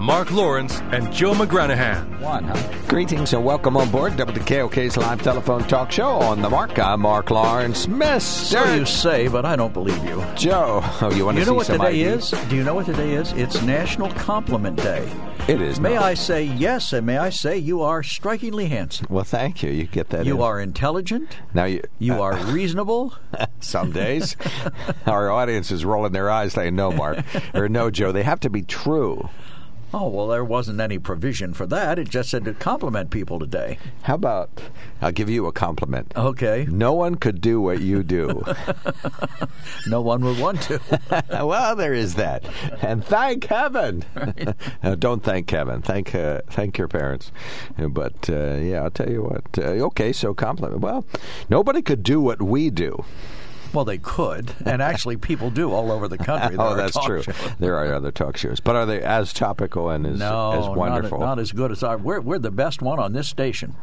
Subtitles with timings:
[0.00, 2.18] Mark Lawrence and Joe McGranahan.
[2.20, 2.72] One, huh?
[2.88, 6.78] Greetings and welcome on board WKOK's live telephone talk show on the Mark.
[6.78, 7.86] I'm Mark Lawrence.
[7.86, 10.24] Miss So you say, but I don't believe you.
[10.34, 10.80] Joe.
[11.00, 12.02] Oh, you want to You see know what some today ID?
[12.02, 12.30] is?
[12.48, 13.32] Do you know what today is?
[13.32, 15.08] It's National Compliment Day.
[15.46, 15.78] It is.
[15.78, 16.04] May not.
[16.04, 19.06] I say yes, and may I say you are strikingly handsome.
[19.10, 19.70] Well, thank you.
[19.70, 20.24] You get that.
[20.26, 20.42] You in.
[20.42, 21.36] are intelligent.
[21.54, 21.82] Now you.
[21.98, 23.14] You uh, are reasonable.
[23.60, 24.36] Some days,
[25.06, 28.50] our audience is rolling their eyes, saying, "No, Mark," or "No, Joe." They have to
[28.50, 29.28] be true.
[29.94, 31.98] Oh, well, there wasn't any provision for that.
[31.98, 33.78] It just said to compliment people today.
[34.02, 34.48] How about?
[35.02, 36.12] I'll give you a compliment.
[36.16, 36.66] Okay.
[36.70, 38.42] No one could do what you do.
[39.86, 40.80] No one would want to.
[41.30, 42.44] well, there is that,
[42.82, 44.04] and thank heaven.
[44.82, 45.80] Uh, don't thank Kevin.
[45.82, 47.30] Thank uh, thank your parents.
[47.78, 49.44] Uh, But uh, yeah, I'll tell you what.
[49.56, 50.80] Uh, okay, so compliment.
[50.80, 51.04] Well,
[51.48, 53.04] nobody could do what we do.
[53.72, 56.56] Well, they could, and actually, people do all over the country.
[56.62, 57.22] Oh, that's true.
[57.22, 57.34] shows.
[57.58, 61.18] There are other talk shows, but are they as topical and as, No, as wonderful?
[61.18, 61.96] Not, not as good as our.
[61.98, 63.74] We're, we're the best one on this station,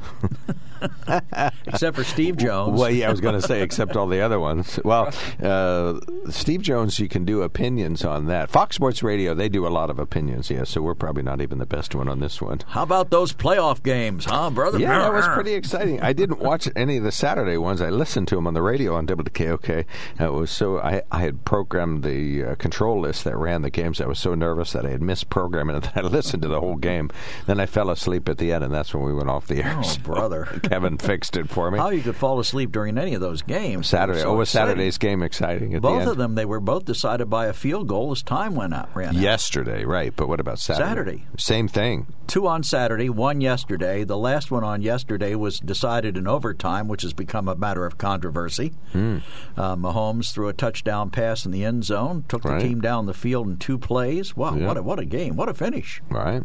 [1.67, 2.79] except for Steve Jones.
[2.79, 4.79] Well, yeah, I was going to say, except all the other ones.
[4.85, 8.49] Well, uh, Steve Jones, you can do opinions on that.
[8.49, 11.57] Fox Sports Radio, they do a lot of opinions, Yeah, so we're probably not even
[11.57, 12.59] the best one on this one.
[12.67, 14.79] How about those playoff games, huh, brother?
[14.79, 16.01] Yeah, that was pretty exciting.
[16.01, 17.81] I didn't watch any of the Saturday ones.
[17.81, 19.78] I listened to them on the radio on WKOK.
[20.19, 24.01] It was so I, I had programmed the uh, control list that ran the games.
[24.01, 26.59] I was so nervous that I had missed programming it that I listened to the
[26.59, 27.09] whole game.
[27.45, 29.75] Then I fell asleep at the end, and that's when we went off the air.
[29.77, 30.45] Oh, So brother.
[30.63, 31.77] Kevin fixed it for me.
[31.79, 33.87] How you could fall asleep during any of those games?
[33.87, 34.19] Saturday.
[34.21, 34.69] So oh, was exciting.
[34.69, 36.11] Saturday's game exciting the Both end?
[36.11, 38.89] of them, they were both decided by a field goal as time went out.
[38.95, 39.15] Ran out.
[39.15, 40.13] Yesterday, right?
[40.15, 40.87] But what about Saturday?
[40.89, 41.25] Saturday.
[41.37, 42.07] Same thing.
[42.27, 44.03] Two on Saturday, one yesterday.
[44.03, 47.97] The last one on yesterday was decided in overtime, which has become a matter of
[47.97, 48.73] controversy.
[48.91, 49.17] Hmm.
[49.57, 52.59] Uh, Uh, Mahomes threw a touchdown pass in the end zone, took Right.
[52.59, 54.35] the team down the field in two plays.
[54.35, 54.65] Wow, Yeah.
[54.65, 55.35] what a what a game!
[55.35, 56.01] What a finish!
[56.09, 56.41] Right.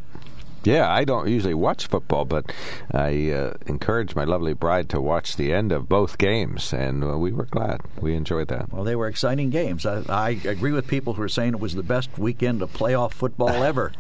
[0.65, 2.53] Yeah, I don't usually watch football, but
[2.93, 7.19] I uh, encouraged my lovely bride to watch the end of both games, and uh,
[7.19, 7.81] we were glad.
[8.01, 8.73] We enjoyed that.
[8.73, 9.85] Well, they were exciting games.
[9.87, 13.13] I, I agree with people who are saying it was the best weekend of playoff
[13.13, 13.93] football ever.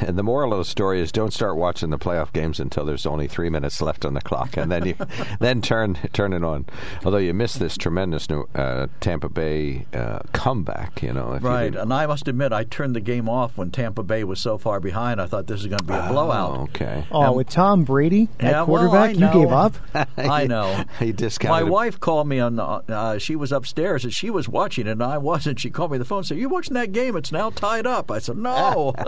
[0.00, 3.06] And the moral of the story is don't start watching the playoff games until there's
[3.06, 4.94] only three minutes left on the clock, and then you
[5.40, 6.66] then turn turn it on.
[7.04, 11.34] Although you missed this tremendous new uh, Tampa Bay uh, comeback, you know.
[11.34, 14.24] You right, didn't- and I must admit, I turned the game off when Tampa Bay
[14.24, 15.20] was so far behind.
[15.20, 16.50] I thought this is going to be a blowout.
[16.58, 17.06] Oh, okay.
[17.10, 19.32] Oh, with Tom Brady at Yeah, well, quarterback, I you know.
[19.32, 19.74] gave up.
[20.16, 20.84] I know.
[20.98, 21.20] He discounted
[21.50, 21.68] My discounted.
[21.68, 22.56] wife called me on.
[22.56, 25.60] the- Uh, she was upstairs and she was watching it, and I wasn't.
[25.60, 27.16] She called me on the phone and said, "You watching that game?
[27.16, 28.94] It's now tied up." I said, "No."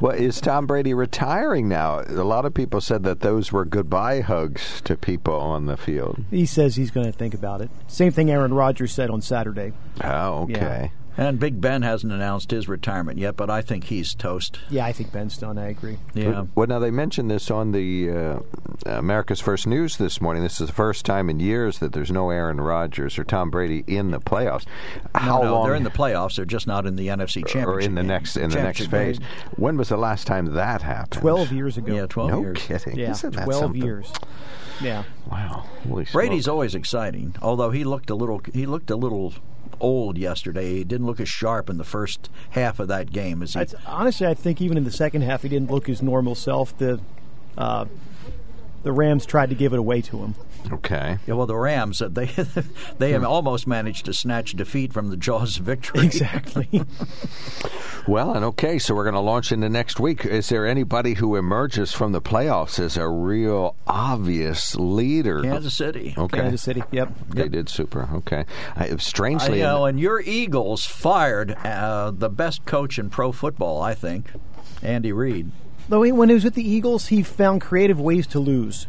[0.00, 2.00] Well, is Tom Brady retiring now?
[2.00, 6.24] A lot of people said that those were goodbye hugs to people on the field.
[6.30, 7.70] He says he's going to think about it.
[7.86, 9.72] Same thing Aaron Rodgers said on Saturday.
[10.02, 10.90] Oh, okay.
[11.16, 14.58] And Big Ben hasn't announced his retirement yet, but I think he's toast.
[14.70, 15.58] Yeah, I think Ben's done.
[15.58, 15.98] I agree.
[16.14, 16.46] Yeah.
[16.54, 18.38] Well, now they mentioned this on the uh,
[18.86, 20.42] America's First News this morning.
[20.42, 23.84] This is the first time in years that there's no Aaron Rodgers or Tom Brady
[23.86, 24.64] in the playoffs.
[25.14, 25.66] How no, no, long?
[25.66, 26.36] they're in the playoffs.
[26.36, 27.66] They're just not in the NFC Championship.
[27.68, 28.08] or in the game.
[28.08, 29.18] next in the next phase.
[29.18, 29.28] game.
[29.56, 31.20] When was the last time that happened?
[31.20, 31.94] Twelve years ago.
[31.94, 32.58] Yeah, twelve No years.
[32.62, 32.98] kidding.
[32.98, 33.82] Yeah, Isn't twelve something?
[33.82, 34.10] years.
[34.80, 35.04] Yeah.
[35.30, 35.66] Wow.
[35.86, 36.52] Holy Brady's smoke.
[36.54, 38.40] always exciting, although he looked a little.
[38.52, 39.34] He looked a little
[39.80, 40.76] old yesterday.
[40.76, 43.60] He didn't look as sharp in the first half of that game as he.
[43.86, 46.76] Honestly, I think even in the second half, he didn't look his normal self.
[46.76, 47.00] The
[47.56, 47.86] uh,
[48.82, 50.34] the Rams tried to give it away to him.
[50.70, 51.18] Okay.
[51.26, 52.26] Yeah, well, the Rams uh, they
[52.98, 56.10] they have almost managed to snatch defeat from the jaws of victory.
[56.22, 56.82] Exactly.
[58.06, 60.24] Well, and okay, so we're going to launch into next week.
[60.24, 65.42] Is there anybody who emerges from the playoffs as a real obvious leader?
[65.42, 66.14] Kansas City.
[66.18, 66.38] Okay.
[66.38, 66.82] Kansas City.
[66.90, 67.12] Yep.
[67.30, 68.08] They did super.
[68.12, 68.44] Okay.
[68.76, 73.80] I, I strangely, know, and your Eagles fired uh, the best coach in pro football,
[73.80, 74.30] I think,
[74.82, 75.50] Andy Reid.
[75.88, 78.86] Though he- when he was with the Eagles, he found creative ways to lose.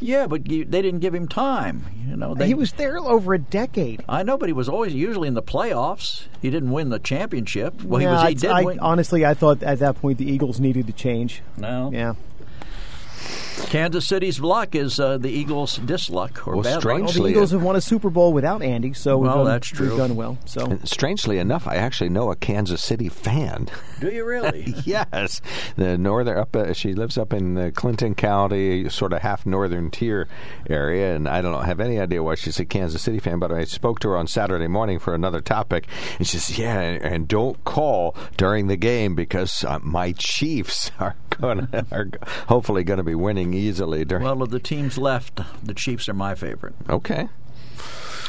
[0.00, 1.84] Yeah, but you, they didn't give him time.
[2.08, 4.02] You know, they, he was there over a decade.
[4.08, 6.24] I know, but he was always usually in the playoffs.
[6.40, 7.80] He didn't win the championship.
[7.84, 8.20] Well, he was.
[8.22, 8.80] He I- did I- win.
[8.80, 11.42] honestly, I thought at that point the Eagles needed to change.
[11.56, 11.90] no.
[11.92, 12.14] Yeah.
[13.68, 17.14] Kansas City's luck is uh, the Eagles' disluck or Well, bad strange- luck.
[17.14, 19.68] Well, the Eagles have won a Super Bowl without Andy, so we've, Well, done, that's
[19.68, 19.88] true.
[19.88, 20.36] we've done well.
[20.44, 23.68] So And strangely enough, I actually know a Kansas City fan.
[24.00, 24.74] Do you really?
[24.84, 25.40] yes,
[25.76, 26.54] the northern up.
[26.54, 30.28] Uh, she lives up in the Clinton County, sort of half northern tier
[30.68, 33.38] area, and I don't know, have any idea why she's a Kansas City fan.
[33.38, 35.86] But I spoke to her on Saturday morning for another topic,
[36.18, 40.90] and she says, "Yeah, and, and don't call during the game because uh, my Chiefs
[41.00, 42.08] are going are
[42.48, 46.14] hopefully going to be winning easily during." well, of the teams left, the Chiefs are
[46.14, 46.74] my favorite.
[46.88, 47.28] okay,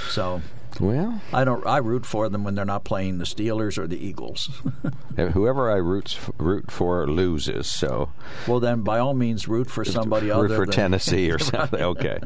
[0.09, 0.41] So
[0.79, 1.65] well, I don't.
[1.65, 4.61] I root for them when they're not playing the Steelers or the Eagles.
[5.15, 8.09] whoever I roots root for loses, so.
[8.47, 11.81] well, then by all means root for somebody root other for than Tennessee or something.
[11.81, 12.19] Okay.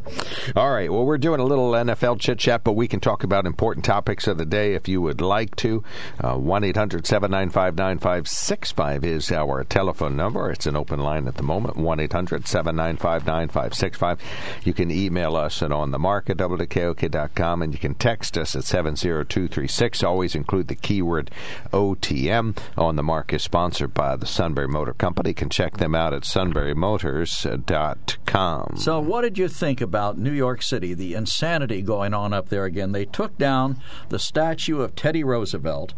[0.55, 0.91] All right.
[0.91, 4.27] Well, we're doing a little NFL chit chat, but we can talk about important topics
[4.27, 5.83] of the day if you would like to.
[6.19, 10.51] Uh, One eight hundred seven nine five nine five six five is our telephone number.
[10.51, 11.77] It's an open line at the moment.
[11.77, 14.19] One eight hundred seven nine five nine five six five.
[14.63, 18.55] You can email us at on the mark at wkok.com and you can text us
[18.55, 20.03] at seven zero two three six.
[20.03, 21.31] Always include the keyword
[21.71, 22.57] OTM.
[22.77, 25.31] On the mark is sponsored by the Sunbury Motor Company.
[25.31, 28.77] You can check them out at sunburymotors.com.
[28.77, 32.65] So, what did you think about New York City, the insanity going on up there
[32.65, 32.91] again?
[32.91, 35.93] They took down the statue of Teddy Roosevelt,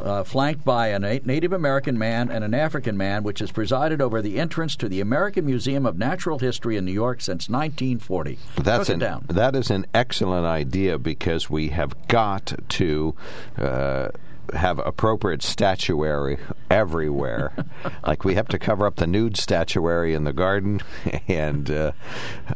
[0.00, 4.20] uh, flanked by a Native American man and an African man, which has presided over
[4.20, 8.38] the entrance to the American Museum of Natural History in New York since 1940.
[8.62, 8.98] That's an,
[9.28, 13.14] that is an excellent idea because we have got to
[13.58, 14.08] uh,
[14.54, 16.38] have appropriate statuary
[16.70, 17.52] everywhere.
[18.06, 20.80] like we have to cover up the nude statuary in the garden,
[21.28, 21.92] and uh,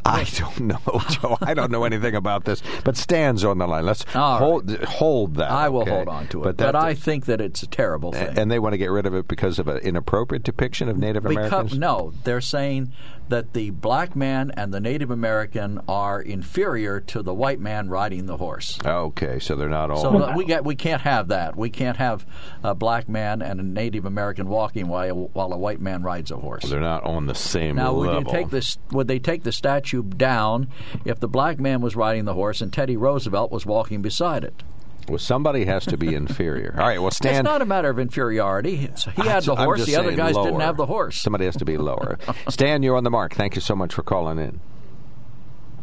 [0.04, 1.38] I don't know, Joe.
[1.40, 2.62] I don't know anything about this.
[2.84, 3.86] But Stan's on the line.
[3.86, 4.38] Let's All right.
[4.38, 5.50] hold hold that.
[5.50, 5.90] I will okay?
[5.90, 8.38] hold on to it, But, but, I think that it's a terrible thing.
[8.38, 11.26] and they want to get rid of it because of an inappropriate depiction of Native
[11.26, 11.62] Americans.
[11.72, 12.92] Because, no, they're saying
[13.30, 18.26] that the black man and the Native American are inferior to the white man riding
[18.26, 18.78] the horse.
[18.84, 20.02] Okay, so they're not all.
[20.02, 21.56] So that we get we can't have that.
[21.56, 22.26] We can't have
[22.62, 26.36] a black man and a Native American walking while while a white man rides a
[26.36, 26.64] horse.
[26.64, 28.22] they're not on the same Now, would level.
[28.22, 28.76] you take this?
[28.92, 30.68] Would they take the statue down
[31.06, 34.62] if the black man was riding the horse and Teddy Roosevelt was walking beside it?
[35.08, 36.74] Well, somebody has to be inferior.
[36.78, 37.00] All right.
[37.00, 37.36] Well, Stan.
[37.36, 38.76] it's not a matter of inferiority.
[38.76, 38.88] He
[39.26, 39.86] had the horse.
[39.86, 40.44] The other guys lower.
[40.44, 41.16] didn't have the horse.
[41.18, 42.18] Somebody has to be lower.
[42.50, 43.32] Stan, you're on the mark.
[43.34, 44.60] Thank you so much for calling in.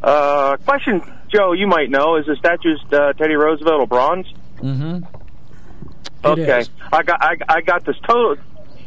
[0.03, 1.01] Uh, question,
[1.33, 4.27] Joe, you might know, is the statue uh, Teddy Roosevelt a bronze?
[4.57, 5.16] Mm-hmm.
[6.23, 6.63] Okay.
[6.91, 8.35] I got I, I got this total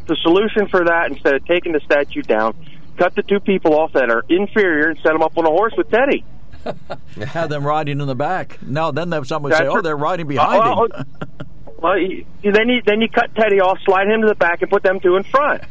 [0.06, 1.10] the solution for that.
[1.10, 2.54] Instead of taking the statue down,
[2.96, 5.72] cut the two people off that are inferior and set them up on a horse
[5.76, 6.24] with Teddy.
[7.26, 8.58] Have them riding in the back.
[8.62, 10.92] No, then there- someone would say, That's "Oh, they're riding behind Oh, him."
[11.40, 11.44] oh,
[11.78, 14.60] well, you, you- then you then you cut Teddy off, slide him to the back,
[14.62, 15.62] and put them two in front.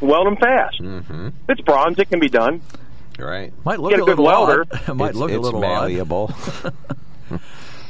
[0.00, 0.80] Weld them fast.
[0.80, 1.28] Mm-hmm.
[1.48, 2.62] It's bronze; it can be done.
[3.18, 3.52] Right.
[3.64, 4.64] Might look Get a a good little welder.
[4.72, 4.88] odd.
[4.88, 6.32] It might it's, look it's a little malleable.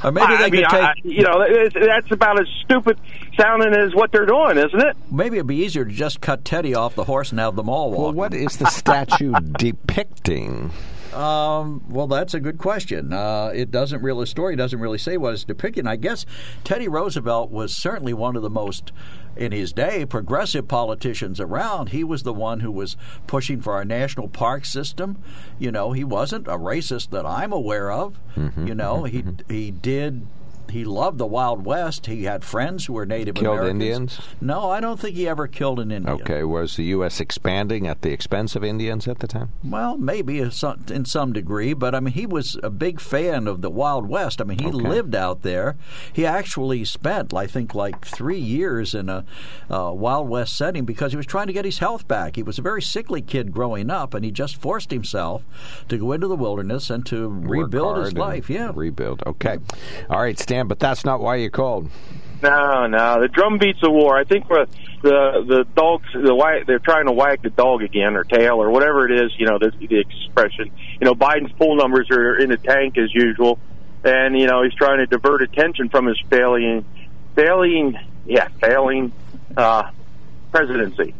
[0.03, 0.07] Odd.
[0.07, 0.83] Or maybe they I mean, could take.
[0.83, 2.99] I, you know, it's, that's about as stupid
[3.39, 4.97] sounding as what they're doing, isn't it?
[5.11, 7.91] maybe it'd be easier to just cut Teddy off the horse and have them all
[7.91, 7.99] walk.
[7.99, 10.71] well, what is the statue depicting?
[11.13, 13.13] Um, well, that's a good question.
[13.13, 15.87] Uh, it doesn't really, the story doesn't really say what it's depicting.
[15.87, 16.25] I guess
[16.63, 18.91] Teddy Roosevelt was certainly one of the most,
[19.35, 21.89] in his day, progressive politicians around.
[21.89, 25.21] He was the one who was pushing for our national park system.
[25.57, 28.19] You know, he wasn't a racist that I'm aware of.
[28.35, 30.27] Mm-hmm, you know, he he did.
[30.69, 32.05] He loved the Wild West.
[32.05, 33.81] He had friends who were Native Killed Americans.
[33.83, 34.19] Indians?
[34.41, 36.21] No, I don't think he ever killed an Indian.
[36.21, 37.19] Okay, was the U.S.
[37.19, 39.49] expanding at the expense of Indians at the time?
[39.63, 43.69] Well, maybe in some, degree, but I mean, he was a big fan of the
[43.69, 44.41] Wild West.
[44.41, 44.77] I mean, he Okay.
[44.77, 45.75] lived out there.
[46.13, 49.25] He actually spent, I think, like three years in a
[49.69, 52.35] uh, Wild West setting because he was trying to get his health back.
[52.35, 55.43] He was a very sickly kid growing up, and he just forced himself
[55.87, 58.49] to go into the wilderness and to Work rebuild his life.
[58.49, 58.71] Yeah.
[58.73, 59.23] Rebuild.
[59.25, 59.57] Okay.
[60.09, 61.89] All right, Stan, but that's not why you called.
[62.41, 63.21] No, no.
[63.21, 64.17] The drum beats of war.
[64.17, 64.63] I think the
[65.01, 69.09] the dogs the wag, they're trying to wag the dog again or tail or whatever
[69.09, 69.31] it is.
[69.37, 70.71] You know the, the expression.
[70.99, 73.59] You know Biden's poll numbers are in the tank as usual,
[74.03, 76.85] and you know he's trying to divert attention from his failing,
[77.35, 79.11] failing, yeah, failing
[79.57, 79.91] uh,
[80.51, 81.13] presidency.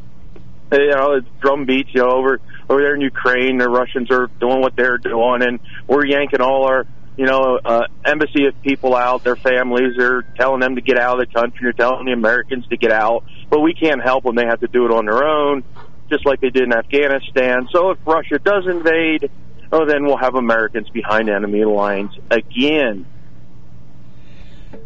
[0.72, 1.90] You know, it's drum beats.
[1.94, 5.60] You know, over over there in Ukraine, the Russians are doing what they're doing, and
[5.88, 6.86] we're yanking all our
[7.20, 11.20] you know, uh, embassy of people out, their families They're telling them to get out
[11.20, 14.36] of the country, they're telling the Americans to get out, but we can't help them.
[14.36, 15.66] They have to do it on their own,
[16.10, 17.68] just like they did in Afghanistan.
[17.74, 19.30] So if Russia does invade,
[19.70, 23.06] oh, then we'll have Americans behind enemy lines again.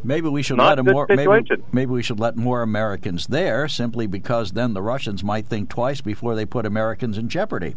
[0.04, 1.08] Maybe we should Not let a him good more.
[1.40, 5.70] Maybe, maybe we should let more Americans there, simply because then the Russians might think
[5.70, 7.76] twice before they put Americans in jeopardy.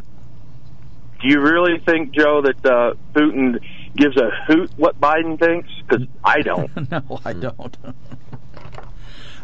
[1.21, 3.59] Do you really think, Joe, that uh, Putin
[3.95, 5.69] gives a hoot what Biden thinks?
[5.87, 6.91] Because I don't.
[6.91, 7.77] no, I don't.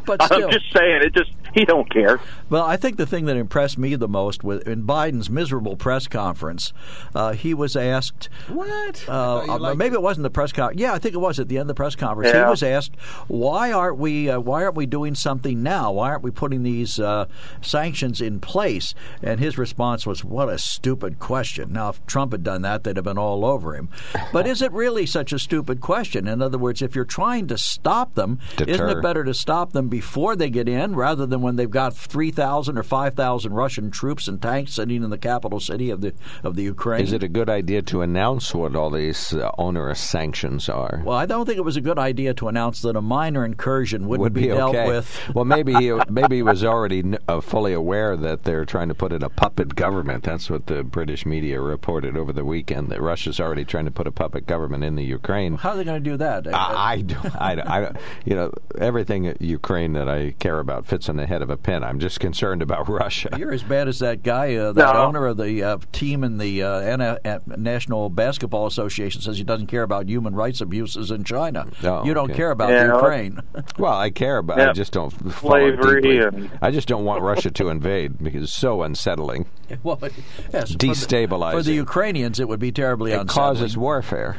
[0.06, 2.20] but still, I'm just saying, it just he don't care.
[2.50, 6.08] Well, I think the thing that impressed me the most with in Biden's miserable press
[6.08, 6.74] conference,
[7.16, 9.06] uh, he was asked What?
[9.08, 10.80] Uh, uh, maybe it wasn't the press conference.
[10.80, 12.34] Yeah, I think it was at the end of the press conference.
[12.34, 12.46] Yeah.
[12.46, 12.96] He was asked,
[13.28, 14.30] "Why aren't we?
[14.30, 15.92] Uh, why aren't we doing something now?
[15.94, 17.26] Why aren't we putting these uh,
[17.62, 22.44] sanctions in place?" And his response was, "What a stupid question." Now, if Trump had
[22.44, 23.90] done that, they'd have been all over him.
[24.32, 26.28] But is it really such a stupid question?
[26.28, 29.90] In other words, if you're trying to stop them, isn't it better to stop them
[29.90, 33.92] before they get in rather than when they've got three thousand or five thousand Russian
[33.92, 37.04] troops and tanks sitting in the capital city of the of the Ukraine?
[37.04, 41.02] Is it a good idea to announce what all these uh, onerous sanctions are?
[41.06, 44.08] Well, I don't think it was a good idea to announce that a minor incursion
[44.08, 44.88] wouldn't would be, dealt okay.
[44.88, 45.20] with.
[45.34, 49.12] well, maybe he, maybe he was already uh, fully aware that they're trying to put
[49.12, 50.24] in a puppet government.
[50.24, 52.90] That's what the British media reported over the weekend.
[52.90, 55.56] That Russia's already trying to put a puppet government in the Ukraine.
[55.56, 56.48] How are they going to do that?
[56.48, 57.92] I, I, don't- I, don't- I,
[58.26, 61.84] you know, everything Ukraine that I care about fits on the head of a pin.
[61.84, 63.30] I'm just concerned about Russia.
[63.38, 65.04] You're as bad as that guy, uh, that No.
[65.04, 69.44] owner of the uh, team in the uh, N- uh, National Basketball Association says he
[69.44, 71.66] doesn't care about human rights abuses in China.
[71.84, 72.38] Oh, you don't okay.
[72.38, 73.40] care about Yeah, Ukraine.
[73.80, 77.22] Well, I care, but I just don't follow it Slavery and- I just don't want
[77.24, 79.48] Russia to invade because it's so unsettling.
[79.84, 81.52] well, yes, for the- Destabilizing.
[81.54, 83.56] For the, Ukrainians, it would be terribly It unsettling.
[83.56, 84.38] causes warfare.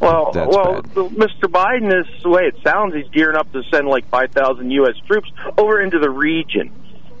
[0.00, 0.92] Well, That's well, bad.
[0.94, 1.44] Mr.
[1.44, 2.94] Biden is the way it sounds.
[2.94, 4.94] He's gearing up to send like five thousand U.S.
[5.06, 6.70] troops over into the region,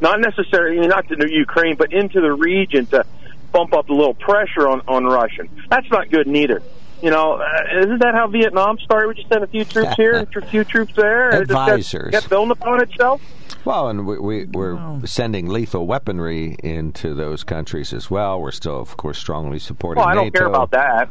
[0.00, 3.04] not necessarily not to Ukraine, but into the region to
[3.52, 5.44] bump up a little pressure on on Russia.
[5.70, 6.62] That's not good neither.
[7.02, 9.08] You know, uh, isn't that how Vietnam started?
[9.08, 11.28] We just sent a few troops here and a few troops there.
[11.30, 12.10] and it just kept- Advisors.
[12.10, 13.20] kept building upon itself.
[13.66, 18.40] Well, and we, we, we're sending lethal weaponry into those countries as well.
[18.40, 20.38] We're still, of course, strongly supporting Well, I don't NATO.
[20.38, 21.08] care about that.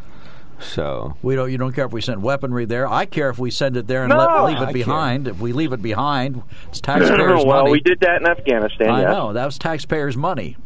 [0.60, 1.52] So, We don't.
[1.52, 2.88] You don't care if we send weaponry there.
[2.88, 4.74] I care if we send it there and No, let, leave I it care.
[4.74, 5.28] behind.
[5.28, 7.46] If we leave it behind, it's taxpayers' well, money.
[7.46, 8.90] Well, we did that in Afghanistan.
[8.90, 9.12] I yes.
[9.14, 10.58] know that was taxpayers' money.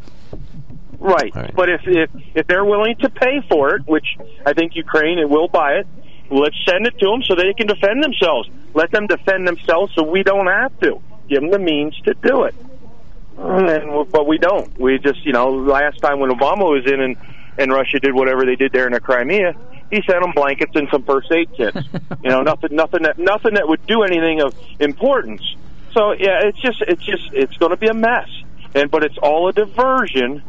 [0.99, 1.33] Right.
[1.33, 1.53] Right.
[1.55, 4.05] But if, if if they're willing to pay for it, which
[4.45, 5.87] I think Ukraine it will buy it,
[6.29, 8.49] let's send it to them so they can defend themselves.
[8.73, 11.01] Let them defend themselves so we don't have to.
[11.29, 12.55] Give them the means to do it.
[13.37, 14.77] And, but we don't.
[14.77, 17.15] We just, you know, last time when Obama was in and,
[17.57, 19.55] and Russia did whatever they did there in the Crimea,
[19.89, 21.77] he sent them blankets and some first aid kits.
[22.23, 25.41] you know, nothing, nothing that, nothing that would do anything of importance.
[25.93, 28.27] So yeah, it's just, it's just, it's going to be a mess.
[28.75, 30.43] And but it's all a diversion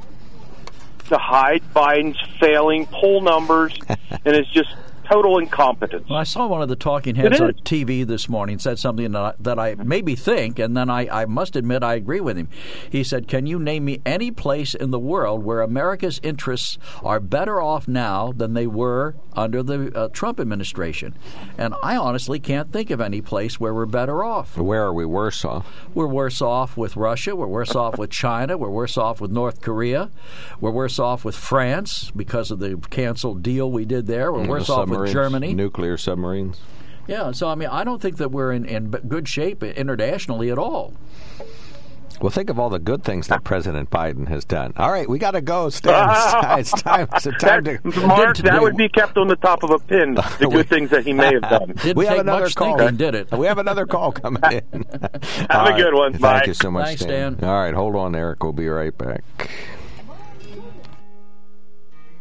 [1.08, 4.68] to hide Biden's failing poll numbers, and it's just
[5.10, 6.08] total incompetence.
[6.08, 7.52] Well, I saw one of the talking heads on.
[7.64, 11.22] TV this morning said something that I, that I made me think, and then I,
[11.22, 12.48] I must admit I agree with him.
[12.90, 17.20] He said, "Can you name me any place in the world where America's interests are
[17.20, 21.14] better off now than they were under the uh, Trump administration?"
[21.58, 24.56] And I honestly can't think of any place where we're better off.
[24.56, 25.66] where are we worse off?
[25.94, 27.34] We're worse off with Russia.
[27.34, 28.56] We're worse off with China.
[28.56, 30.10] We're worse off with North Korea.
[30.60, 34.32] We're worse off with France because of the canceled deal we did there.
[34.32, 35.54] We're worse off with Submarines, Germany.
[35.54, 36.60] Nuclear submarines.
[37.06, 40.58] Yeah, so I mean, I don't think that we're in, in good shape internationally at
[40.58, 40.94] all.
[42.20, 44.74] Well, think of all the good things that President Biden has done.
[44.76, 45.94] All right, we got to go, Stan.
[46.60, 47.08] It's time.
[47.14, 47.78] It's time to.
[48.06, 50.14] Mark, did- that would be kept on the top of a pin.
[50.38, 51.68] The good things that he may have done.
[51.82, 52.76] Didn't we have take another much call.
[52.76, 53.32] thinking, did it?
[53.32, 54.84] We have another call coming in.
[55.48, 56.12] Have a good one.
[56.12, 56.44] Thank Bye.
[56.46, 57.38] you so much, Thanks, Stan.
[57.38, 57.48] Stan.
[57.48, 58.42] All right, hold on, Eric.
[58.42, 59.24] We'll be right back.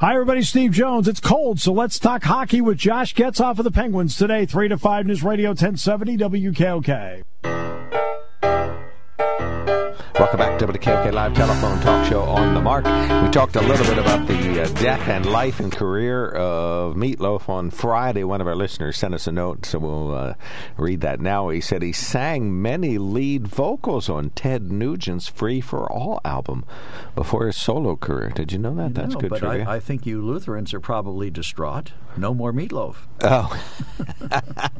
[0.00, 0.40] Hi, everybody.
[0.40, 1.08] Steve Jones.
[1.08, 4.78] It's cold, so let's talk hockey with Josh Getzoff of the Penguins today, 3 to
[4.78, 7.22] 5 News Radio 1070 WKOK.
[9.66, 12.84] Welcome back to the KOK Live Telephone Talk Show on the Mark.
[12.84, 17.20] We talked a little bit about the uh, death and life and career of Meat
[17.20, 18.24] Loaf on Friday.
[18.24, 20.34] One of our listeners sent us a note, so we'll uh,
[20.76, 21.48] read that now.
[21.48, 26.64] He said he sang many lead vocals on Ted Nugent's Free for All album
[27.14, 28.30] before his solo career.
[28.30, 28.94] Did you know that?
[28.94, 29.66] That's no, good but trivia.
[29.66, 31.92] I, I think you Lutherans are probably distraught.
[32.16, 32.96] No more meatloaf.
[33.22, 33.62] Oh,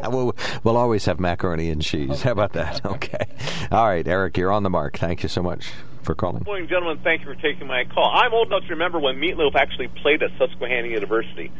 [0.10, 0.34] we'll,
[0.64, 2.22] we'll always have macaroni and cheese.
[2.22, 2.84] How about that?
[2.84, 3.26] Okay.
[3.70, 4.98] All right, Eric, you're on the mark.
[4.98, 5.70] Thank you so much
[6.02, 6.38] for calling.
[6.38, 7.02] Good morning, gentlemen.
[7.04, 8.10] Thank you for taking my call.
[8.14, 11.50] I'm old enough to remember when Meat Loaf actually played at Susquehanna University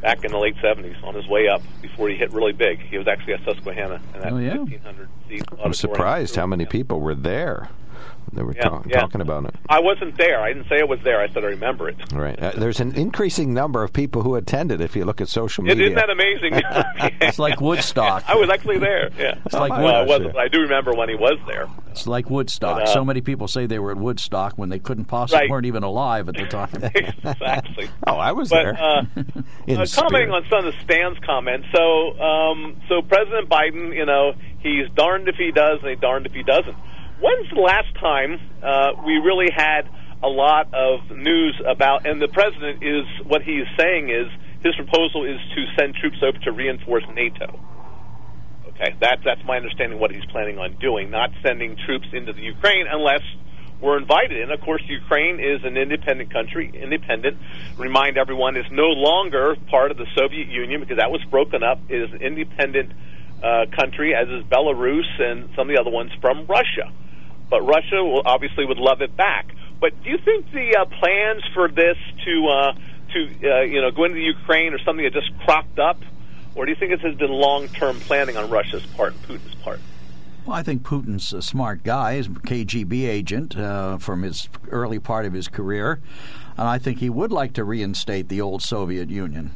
[0.00, 2.80] back in the late 70s on his way up before he hit really big.
[2.80, 4.56] He was actually at Susquehanna in that Oh, yeah.
[4.58, 7.68] 1500 seat I'm surprised how many people were there.
[8.32, 9.00] They were Yeah, talk- yeah.
[9.00, 9.54] talking about it.
[9.68, 10.40] I wasn't there.
[10.40, 11.20] I didn't say I was there.
[11.20, 11.96] I said I remember it.
[12.12, 12.36] Right.
[12.42, 15.84] Uh, there's an increasing number of people who attended if you look at social media.
[15.86, 16.60] isn't that amazing?
[17.20, 18.24] It's like Woodstock.
[18.28, 19.10] I was actually there.
[19.18, 19.38] Yeah.
[19.44, 20.32] It's like well, I wasn't.
[20.32, 21.68] but I do remember when he was there.
[21.90, 22.78] It's like Woodstock.
[22.78, 25.50] But, uh, so many people say they were at Woodstock when they couldn't possibly Right.
[25.50, 26.70] weren't even alive at the time.
[26.94, 27.88] exactly.
[28.06, 28.82] Oh, I was But there.
[28.82, 29.04] uh,
[29.66, 34.04] In uh, commenting on some of the Stan's comments, so um, so President Biden, you
[34.06, 36.76] know, he's darned if he does and he's darned if he doesn't.
[37.24, 39.88] When's the last time uh, we really had
[40.22, 42.04] a lot of news about?
[42.06, 44.28] And the president is what he's saying is
[44.62, 47.58] his proposal is to send troops over to reinforce NATO.
[48.68, 49.98] Okay, that's that's my understanding.
[49.98, 53.22] What he's planning on doing, not sending troops into the Ukraine unless
[53.80, 54.42] we're invited.
[54.42, 56.70] And of course, Ukraine is an independent country.
[56.74, 57.38] Independent.
[57.78, 61.80] Remind everyone, is no longer part of the Soviet Union because that was broken up.
[61.88, 62.92] It is an independent
[63.42, 66.92] uh, country, as is Belarus and some of the other ones from Russia.
[67.50, 69.54] But Russia will obviously would love it back.
[69.80, 72.74] But do you think the uh, plans for this to uh,
[73.12, 75.98] to uh, you know go into Ukraine or something that just cropped up,
[76.54, 79.54] or do you think this has been long term planning on Russia's part and Putin's
[79.56, 79.80] part?
[80.46, 82.16] Well, I think Putin's a smart guy.
[82.16, 86.00] He's a KGB agent uh, from his early part of his career,
[86.56, 89.52] and I think he would like to reinstate the old Soviet Union.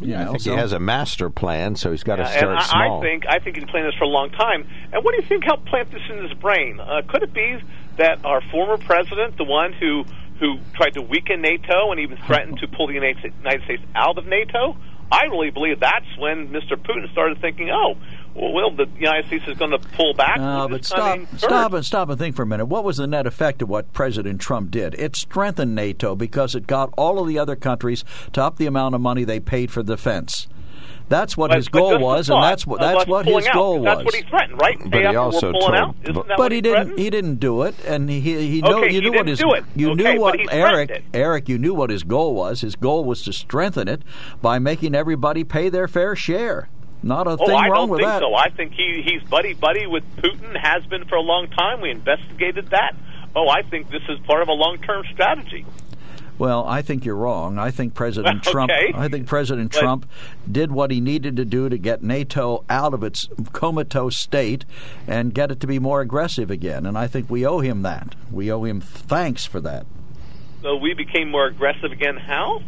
[0.00, 2.28] You I know, think so- he has a master plan, so he's got to Yeah,
[2.36, 2.98] start and I, small.
[3.00, 4.66] I think I think he's been planning this for a long time.
[4.92, 6.78] And what do you think helped plant this in his brain?
[6.80, 7.58] Uh, could it be
[7.96, 10.04] that our former president, the one who
[10.40, 14.18] who tried to weaken NATO and even threatened to pull the United United States out
[14.18, 14.76] of NATO?
[15.10, 16.76] I really believe that's when Mr.
[16.76, 17.96] Putin started thinking, "Oh,
[18.38, 22.08] well, the United States is going to pull back." No, but stop, stop, and stop
[22.08, 22.66] and think for a minute.
[22.66, 24.94] What was the net effect of what President Trump did?
[24.96, 28.94] It strengthened NATO because it got all of the other countries to up the amount
[28.94, 30.46] of money they paid for defense.
[31.10, 33.76] That's what But- his but goal was, and that's what that's what his out, goal
[33.76, 34.04] 'cause That's was.
[34.04, 34.78] what he threatened, right?
[34.78, 36.98] But Hey, he also told- out, isn't but- that But he he didn't.
[36.98, 39.38] He didn't do it, and he he know, Okay, you he knew what didn't his
[39.38, 39.64] do it.
[39.74, 42.60] you Okay, knew what Eric Eric you knew what his goal was.
[42.60, 44.02] His goal was to strengthen it
[44.42, 46.68] by making everybody pay their fair share.
[47.02, 48.20] Not a Oh, thing I wrong don't with think that.
[48.20, 48.34] so.
[48.34, 50.56] I think he he's buddy buddy with Putin.
[50.56, 51.80] Has been for a long time.
[51.80, 52.94] We investigated that.
[53.36, 55.64] Oh, I think this is part of a long term strategy.
[56.38, 57.58] Well, I think you're wrong.
[57.58, 58.70] I think President Trump.
[58.70, 58.92] Okay.
[58.94, 60.08] I think President But- Trump
[60.50, 64.64] did what he needed to do to get NATO out of its comatose state
[65.06, 66.86] and get it to be more aggressive again.
[66.86, 68.14] And I think we owe him that.
[68.30, 69.84] We owe him thanks for that.
[70.62, 72.16] So we became more aggressive again.
[72.16, 72.62] How?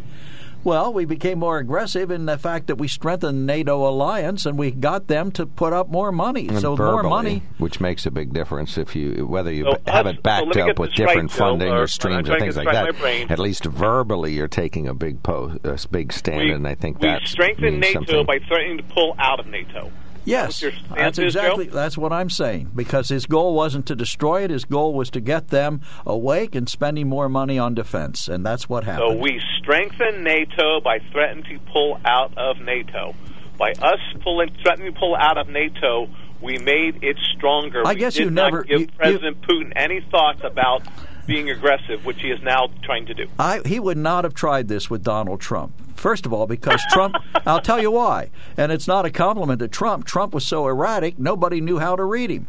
[0.63, 4.69] Well, we became more aggressive in the fact that we strengthened NATO alliance and we
[4.71, 6.47] got them to put up more money.
[6.47, 7.41] And so more money.
[7.57, 10.61] which makes a big difference if you whether you So have it backed let me
[10.61, 12.89] up with this right, different funding or- or streams or things like that.
[12.89, 13.27] in my brain.
[13.29, 16.99] At least verbally, you're taking a big post, a big stand, We, and I think
[17.01, 18.25] we that strengthened means NATO something.
[18.27, 19.89] by threatening to pull out of NATO.
[20.23, 20.63] Yes,
[20.95, 22.71] that's is, exactly that's what I'm saying.
[22.75, 26.69] Because his goal wasn't to destroy it; his goal was to get them awake and
[26.69, 29.13] spending more money on defense, and that's what happened.
[29.13, 33.15] So we strengthened NATO by threatening to pull out of NATO.
[33.57, 36.09] By us pulling, threatening to pull out of NATO,
[36.41, 37.85] we made it stronger.
[37.85, 40.83] I guess you never- give you- you- President Putin any thoughts about
[41.27, 43.27] being aggressive, which he is now trying to do.
[43.39, 45.73] I, he would not have tried this with Donald Trump.
[45.95, 48.29] First of all, because Trump, I'll tell you why.
[48.57, 50.05] And it's not a compliment to Trump.
[50.05, 52.47] Trump was so erratic, nobody knew how to read him.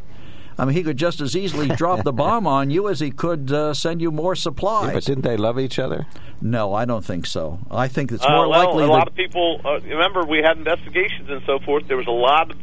[0.59, 3.51] I mean, he could just as easily drop the bomb on you as he could
[3.53, 4.89] uh, send you more supplies.
[4.89, 6.07] Yeah, but didn't they love each other?
[6.45, 7.61] no, I don't think so.
[7.71, 9.61] I think it's Uh, more well, likely a that lot of people.
[9.65, 11.87] Uh, remember, we had investigations and so forth.
[11.89, 12.57] There was a lot of,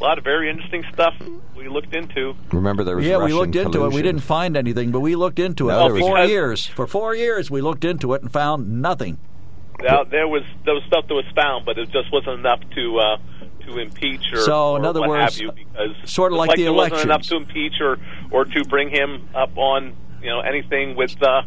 [0.00, 1.14] a lot of very interesting stuff
[1.56, 2.34] we looked into.
[2.52, 3.92] Remember there was yeah, we Russian looked into it.
[3.92, 6.66] We didn't find anything, but we looked into it No, for four years.
[6.66, 9.18] For four years, we looked into it and found nothing.
[9.82, 12.98] Now, there was there was stuff that was found, but it just wasn't enough to
[12.98, 13.16] uh,
[13.66, 15.52] to impeach or, So, in or other what words, you.
[15.52, 17.98] Because sort of just like the there wasn't enough to impeach or
[18.30, 21.42] or to bring him up on you know anything with uh,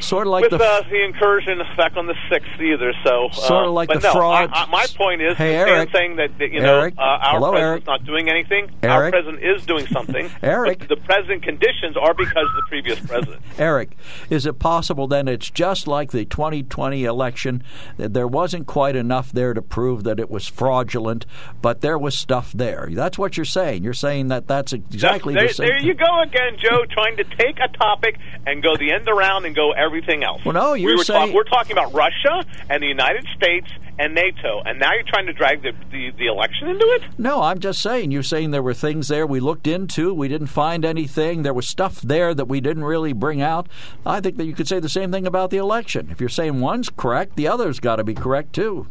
[0.00, 2.92] Sort of like with the uh, the incursion back on the sixth either.
[3.04, 5.90] So Sort uh, of like the no, fraud- I, I, my point is, Hey, Eric.
[5.92, 6.94] saying that, that you know Eric.
[6.98, 8.00] uh, our Hello, president's Eric.
[8.00, 8.70] not doing anything.
[8.82, 10.30] Our president is doing something.
[10.42, 10.88] Eric.
[10.88, 13.42] the president conditions are because of the previous president.
[13.58, 13.96] Eric,
[14.30, 17.62] is it possible then it's just like the 2020 election
[17.96, 21.26] that there wasn't quite enough there to prove that it was fraudulent,
[21.62, 22.88] but there was stuff there?
[22.90, 23.82] That's what you're saying.
[23.82, 25.66] You're saying that that's exactly there, the same.
[25.68, 29.44] there you go again, Joe, trying to take a topic and go the end around
[29.46, 30.44] and go everything else.
[30.44, 33.68] Well, no, you're we were saying- we're talking about Russia and the United States
[33.98, 37.02] and NATO, and now you're trying to drag the, the, the election into it.
[37.16, 38.10] No, I'm just saying.
[38.10, 40.12] You're saying there were things there we looked into.
[40.12, 41.42] We didn't find anything.
[41.42, 43.68] There was stuff there that we didn't really bring out.
[44.04, 46.08] I think that you could say the same thing about the election.
[46.10, 48.86] If you're saying one's correct, the other's got to be correct too.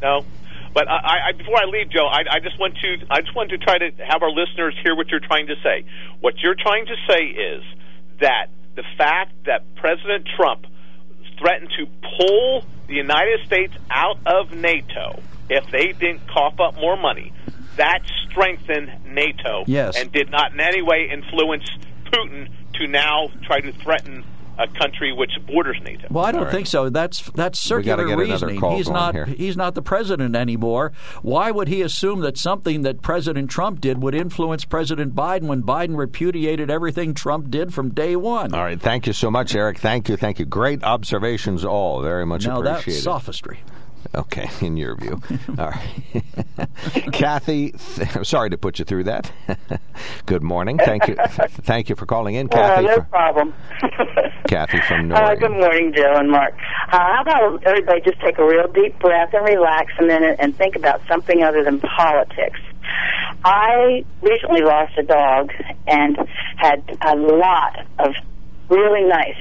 [0.00, 0.24] No.
[0.72, 3.50] But I, I, before I leave, Joe, I, I just want to I just want
[3.50, 5.84] to try to have our listeners hear what you're trying to say.
[6.20, 7.62] What you're trying to say is
[8.20, 10.66] that the fact that President Trump
[11.38, 11.86] threatened to
[12.18, 17.32] pull the United States out of NATO if they didn't cough up more money,
[17.76, 19.96] that strengthened NATO Yes.
[19.96, 21.68] and did not in any way influence
[22.06, 24.24] Putin to now try to threaten
[24.58, 26.06] a country which borders NATO.
[26.10, 26.54] Well, I don't All right.
[26.54, 26.88] think so.
[26.88, 28.60] That's that's circular reasoning.
[28.72, 29.26] He's not here.
[29.26, 30.92] he's not the president anymore.
[31.22, 35.62] Why would he assume that something that President Trump did would influence President Biden when
[35.62, 38.54] Biden repudiated everything Trump did from day one?
[38.54, 38.80] All right.
[38.80, 39.78] Thank you so much, Eric.
[39.78, 40.16] Thank you.
[40.16, 40.44] Thank you.
[40.44, 42.00] Great observations, all.
[42.02, 43.02] Very much now that's appreciated.
[43.04, 43.60] sophistry.
[44.14, 45.20] Okay, in your view.
[45.58, 46.24] All right.
[47.12, 49.30] Kathy, th- I'm sorry to put you through that.
[50.26, 50.78] Good morning.
[50.78, 51.16] Thank you.
[51.16, 52.86] Thank you for calling in, Uh, Kathy.
[52.86, 53.54] no fr- problem.
[54.48, 55.40] Kathy from Uh, Noriega.
[55.40, 56.54] good morning, Joe and Mark.
[56.92, 60.56] Uh, how about everybody just take a real deep breath and relax a minute and
[60.56, 62.60] think about something other than politics?
[63.44, 65.50] I recently lost a dog
[65.86, 66.16] and
[66.56, 68.14] had a lot of
[68.68, 69.36] really nice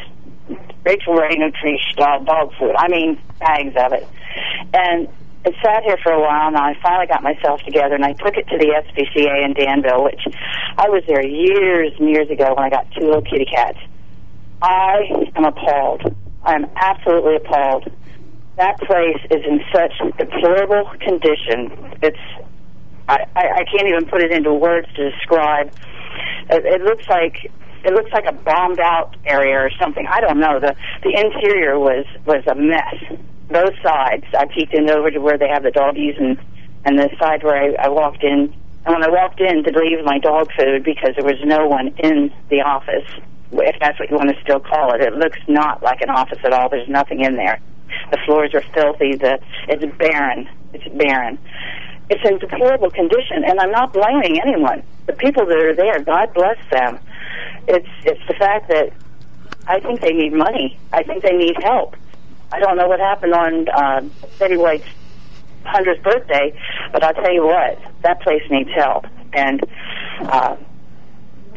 [0.84, 2.76] Rachael Ray Nutrition uh, dog food.
[2.78, 4.08] I mean, bags of it.
[4.74, 5.08] And
[5.46, 8.36] it sat here for a while, and I finally got myself together, and I took
[8.38, 10.22] it to the SPCA in Danville, which
[10.78, 13.78] I was there years and years ago when I got two little kitty cats.
[14.62, 16.16] I am appalled.
[16.44, 17.92] I am absolutely appalled.
[18.58, 21.98] That place is in such deplorable condition.
[22.02, 22.20] It's
[23.10, 25.74] I, I, I can't even put it into words to describe.
[26.50, 27.52] It, it looks like
[27.84, 30.08] it looks like a bombed out area or something.
[30.08, 30.60] I don't know.
[30.60, 33.20] The the interior was was a mess.
[33.50, 34.26] Both sides.
[34.38, 36.38] I peeked in over to where they have the doggies and
[36.86, 38.54] and the side where I, I walked in.
[38.86, 41.88] And when I walked in to leave my dog food because there was no one
[42.00, 43.08] in the office,
[43.52, 46.40] if that's what you want to still call it, it looks not like an office
[46.44, 46.70] at all.
[46.70, 47.62] There's nothing in there.
[48.12, 49.16] The floors are filthy.
[49.16, 50.50] The it's barren.
[50.74, 51.38] It's barren
[52.10, 54.84] it's in deplorable condition, and I'm not blaming anyone.
[55.08, 57.00] The people that are there, God bless them.
[57.68, 58.94] It's it's the fact that
[59.68, 60.78] I think they need money.
[60.92, 61.96] I think they need help.
[62.52, 64.02] I don't know what happened on uh,
[64.38, 64.88] Betty White's
[65.66, 66.58] hundredth birthday,
[66.92, 69.06] but I'll tell you what, that place needs help.
[69.32, 69.64] And
[70.22, 70.58] uh,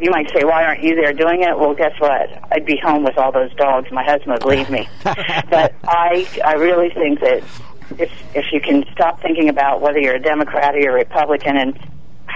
[0.01, 1.59] you might say, why aren't you there doing it?
[1.59, 2.31] Well, guess what?
[2.53, 3.91] I'd be home with all those dogs.
[3.91, 4.89] My husband would leave me.
[5.05, 7.43] but I, I really think that
[7.99, 11.57] if if you can stop thinking about whether you're a Democrat or you're a Republican
[11.57, 11.79] and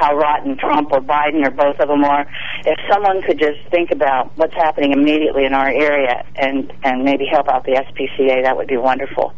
[0.01, 2.27] how rotten Trump or Biden or both of them are,
[2.65, 7.27] if someone could just think about what's happening immediately in our area and and maybe
[7.27, 9.35] help out the SPCA, that would be wonderful.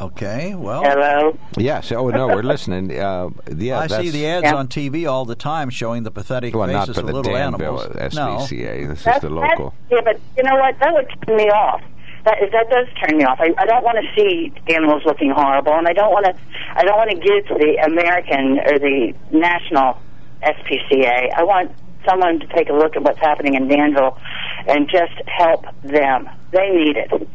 [0.00, 1.36] Okay, well, Hello.
[1.58, 1.92] Yes.
[1.92, 2.90] Oh no, we're listening.
[2.98, 4.54] Uh, yeah, I see the ads Yeah.
[4.54, 7.34] on TV all the time showing the pathetic Well, not faces for of the little
[7.34, 8.14] Danville animals.
[8.14, 8.88] No, SPCA.
[8.88, 9.74] This is the local.
[9.90, 10.78] Yeah, but you know what?
[10.80, 11.82] That would turn me off.
[12.24, 13.38] That that does turn me off.
[13.40, 16.34] I, I don't want to see animals looking horrible, and I don't want to.
[16.76, 19.98] I don't want to give to the American or the national
[20.42, 21.32] SPCA.
[21.34, 21.72] I want
[22.06, 24.18] someone to take a look at what's happening in Danville
[24.66, 26.28] and just help them.
[26.52, 27.28] They need it.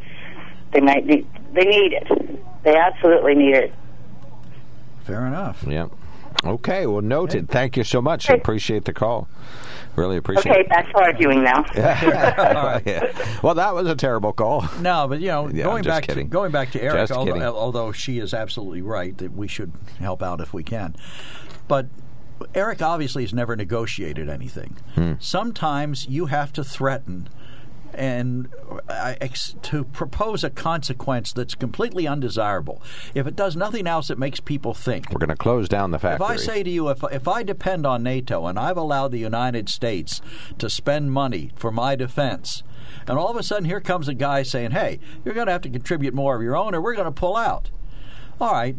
[0.72, 1.28] They might need.
[1.54, 2.64] They need it.
[2.64, 3.74] They absolutely need it.
[5.04, 5.64] fair enough.
[5.68, 5.88] Yeah.
[6.44, 6.86] Okay.
[6.86, 7.50] Well, noted.
[7.50, 8.30] Thank you so much.
[8.30, 9.28] I appreciate the call.
[9.96, 10.70] Really appreciate Okay, it.
[10.70, 11.64] back to arguing now.
[11.76, 13.12] Yeah.
[13.42, 14.66] Well, that was a terrible call.
[14.80, 16.28] No, but you know, Yeah, going back kidding.
[16.28, 20.22] to going back to Eric, although, although she is absolutely right that we should help
[20.22, 20.96] out if we can,
[21.68, 21.88] but
[22.54, 24.76] Eric obviously has never negotiated anything.
[24.96, 25.14] Hmm.
[25.20, 27.30] Sometimes you have to threaten
[27.98, 28.48] and
[28.90, 32.82] ex- to propose a consequence that's completely undesirable.
[33.14, 35.10] If it does nothing else, it makes people think.
[35.12, 36.26] We're going to close down the factory.
[36.26, 36.32] If.
[36.32, 39.70] I say to you, if, if I depend on NATO and I've allowed the United
[39.70, 40.22] States
[40.58, 42.64] to spend money for my defense,
[43.08, 45.62] and all of a sudden here comes a guy saying, hey, you're going to have
[45.62, 47.70] to contribute more of your own or we're going to pull out.
[48.40, 48.76] All right.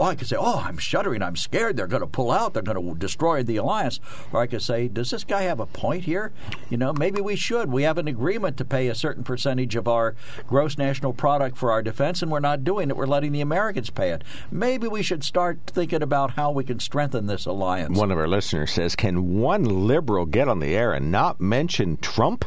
[0.00, 1.22] I could say, oh, I'm shuddering.
[1.22, 1.76] I'm scared.
[1.76, 2.54] They're going to pull out.
[2.54, 4.00] They're going to destroy the alliance.
[4.32, 6.32] Or I could say, does this guy have a point here?
[6.68, 7.70] You know, maybe we should.
[7.70, 10.14] We have an agreement to pay a certain percentage of our
[10.46, 12.96] gross national product for our defense, and we're not doing it.
[12.96, 14.22] We're letting the Americans pay it.
[14.50, 17.96] Maybe we should start thinking about how we can strengthen this alliance.
[17.98, 21.96] One of our listeners says, "Can one liberal get on the air and not mention
[21.98, 22.44] Trump?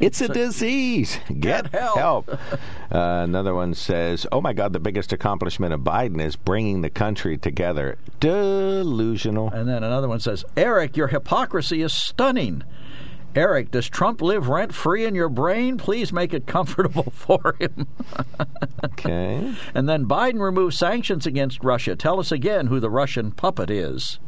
[0.00, 1.18] It's a disease.
[1.40, 2.38] Get, help." uh,
[2.90, 7.36] another one says, "Oh my God, the biggest accomplishment of Biden is bringing the country
[7.38, 9.50] together." Delusional.
[9.50, 12.62] And then another one says, Eric, your hypocrisy is stunning.
[13.34, 15.78] Eric, does Trump live rent free in your brain?
[15.78, 17.88] Please make it comfortable for him.
[18.84, 19.54] okay.
[19.74, 21.96] And then Biden removes sanctions against Russia.
[21.96, 24.18] Tell us again who the Russian puppet is.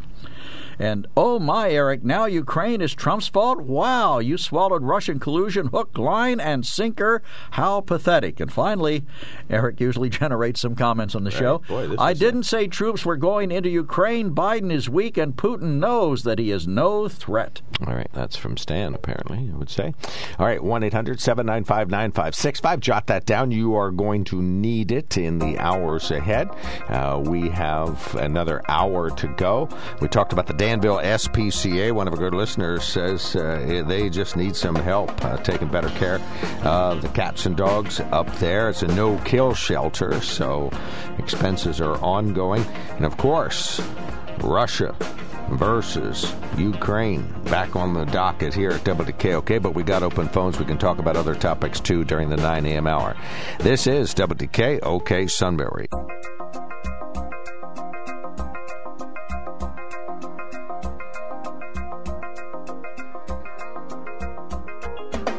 [0.78, 3.60] And oh my, Eric, now Ukraine is Trump's fault?
[3.60, 7.22] Wow, you swallowed Russian collusion hook, line, and sinker.
[7.52, 8.40] How pathetic.
[8.40, 9.04] And finally,
[9.48, 11.58] Eric usually generates some comments on the show.
[11.68, 12.44] Boy, I didn't a...
[12.44, 14.34] say troops were going into Ukraine.
[14.34, 17.60] Biden is weak, and Putin knows that he is no threat.
[17.86, 19.94] All right, that's from Stan, apparently, I would say.
[20.38, 22.80] All right, 1 800 795 9565.
[22.80, 23.50] Jot that down.
[23.50, 26.48] You are going to need it in the hours ahead.
[26.88, 29.68] Uh, we have another hour to go.
[30.00, 31.92] We talked about the Danville SPCA.
[31.92, 35.90] One of our good listeners says uh, they just need some help uh, taking better
[35.90, 36.22] care
[36.62, 38.70] of the cats and dogs up there.
[38.70, 40.70] It's a no kill shelter, so
[41.18, 42.64] expenses are ongoing.
[42.96, 43.78] And of course,
[44.38, 44.96] Russia
[45.50, 47.30] versus Ukraine.
[47.44, 50.58] Back on the docket here at WKOK, but we got open phones.
[50.58, 52.86] We can talk about other topics too during the 9 a.m.
[52.86, 53.14] hour.
[53.58, 55.88] This is WKOK Sunbury.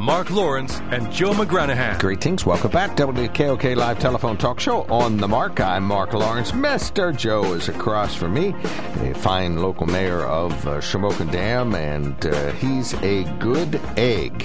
[0.00, 1.98] Mark Lawrence, and Joe McGranahan.
[2.00, 2.44] Greetings.
[2.44, 2.96] Welcome back.
[2.96, 5.60] WKOK Live Telephone Talk Show on the mark.
[5.60, 6.50] I'm Mark Lawrence.
[6.52, 7.16] Mr.
[7.16, 8.54] Joe is across from me,
[9.00, 14.44] a fine local mayor of uh, Shamokin Dam, and uh, he's a good egg.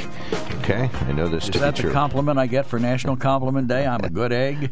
[0.60, 0.90] Okay?
[1.08, 1.90] I know this is to that be true.
[1.90, 3.88] the compliment I get for National Compliment Day?
[3.88, 4.72] I'm a good egg?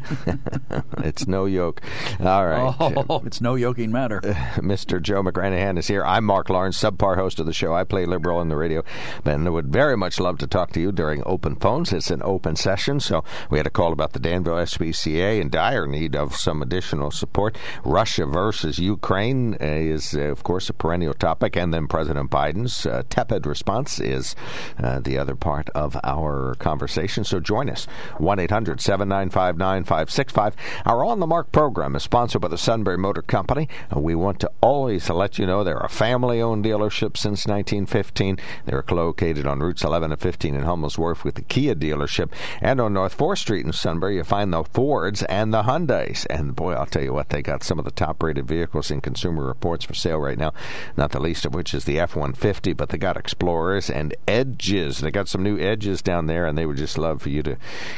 [0.98, 1.80] it's no yoke.
[2.20, 2.58] All right.
[3.10, 4.20] Oh, it's no yoking matter.
[4.28, 5.00] Uh, Mr.
[5.00, 6.04] Joe McGranahan is here.
[6.04, 7.74] I'm Mark Lawrence, subpar host of the show.
[7.74, 8.84] I play liberal on the radio,
[9.24, 11.92] and I would very much love to talk to you during open phones.
[11.92, 15.86] It's an open session, so we had a call about the Danville SPCA in dire
[15.86, 17.56] need of some additional support.
[17.84, 23.02] Russia versus Ukraine is, uh, of course, a perennial topic, and then President Biden's uh,
[23.08, 24.34] tepid response is
[24.82, 27.24] uh, the other part of our conversation.
[27.24, 27.86] So join us.
[28.18, 30.54] 1 800 795 9565.
[30.84, 33.68] Our On the Mark program is sponsored by the Sunbury Motor Company.
[33.94, 38.38] We want to always let you know they're a family owned dealership since 1915.
[38.66, 42.30] They're located on routes 11 and 15 in Hummel's Wharf with the Kia dealership.
[42.60, 46.26] And on North 4th Street in Sunbury, you find the Fords and the Hyundais.
[46.28, 49.00] And boy, I'll tell you what, they got some of the top rated vehicles in
[49.00, 50.52] Consumer Reports for sale right now,
[50.96, 54.98] not the least of which is the F 150, but they got Explorers and Edges.
[54.98, 57.56] They got some new Edges down there, and they would just love for you to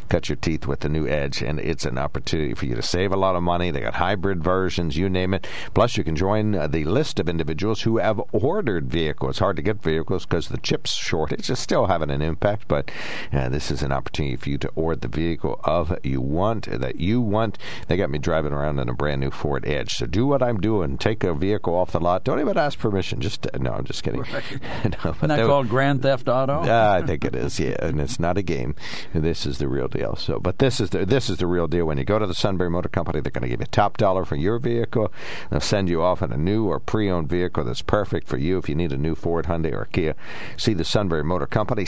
[0.09, 1.43] cut your teeth with the new Edge.
[1.43, 3.71] And it's an opportunity for you to save a lot of money.
[3.71, 5.47] They got hybrid versions, you name it.
[5.75, 9.31] Plus, you can join uh, the list of individuals who have ordered vehicles.
[9.31, 12.91] It's hard to get vehicles because the chips shortage is still having an impact, but
[13.33, 16.97] uh, this is an opportunity for you to order the vehicle of you want that
[16.97, 17.59] you want.
[17.89, 19.97] They got me driving around in a brand new Ford Edge.
[19.97, 20.99] So do what I'm doing.
[20.99, 22.25] Take a vehicle off the lot.
[22.25, 23.21] Don't even ask permission.
[23.21, 24.23] Just uh, no, I'm just kidding.
[24.23, 24.45] Right.
[25.05, 26.61] no, Isn't that called Grand Theft Auto?
[26.61, 27.59] Uh, I think it is.
[27.59, 28.75] Yeah, and it's not a game.
[29.13, 30.17] This is the real deal.
[30.17, 31.87] So, but this is the this is the real deal.
[31.87, 34.25] When you go to the Sunbury Motor Company, they're going to give you top dollar
[34.25, 35.13] for your vehicle.
[35.51, 38.69] They'll send you off in a new or pre-owned vehicle that's perfect for you if
[38.69, 40.15] you need a new Ford, Hyundai, or Kia.
[40.57, 41.85] See the Sunbury Motor Company.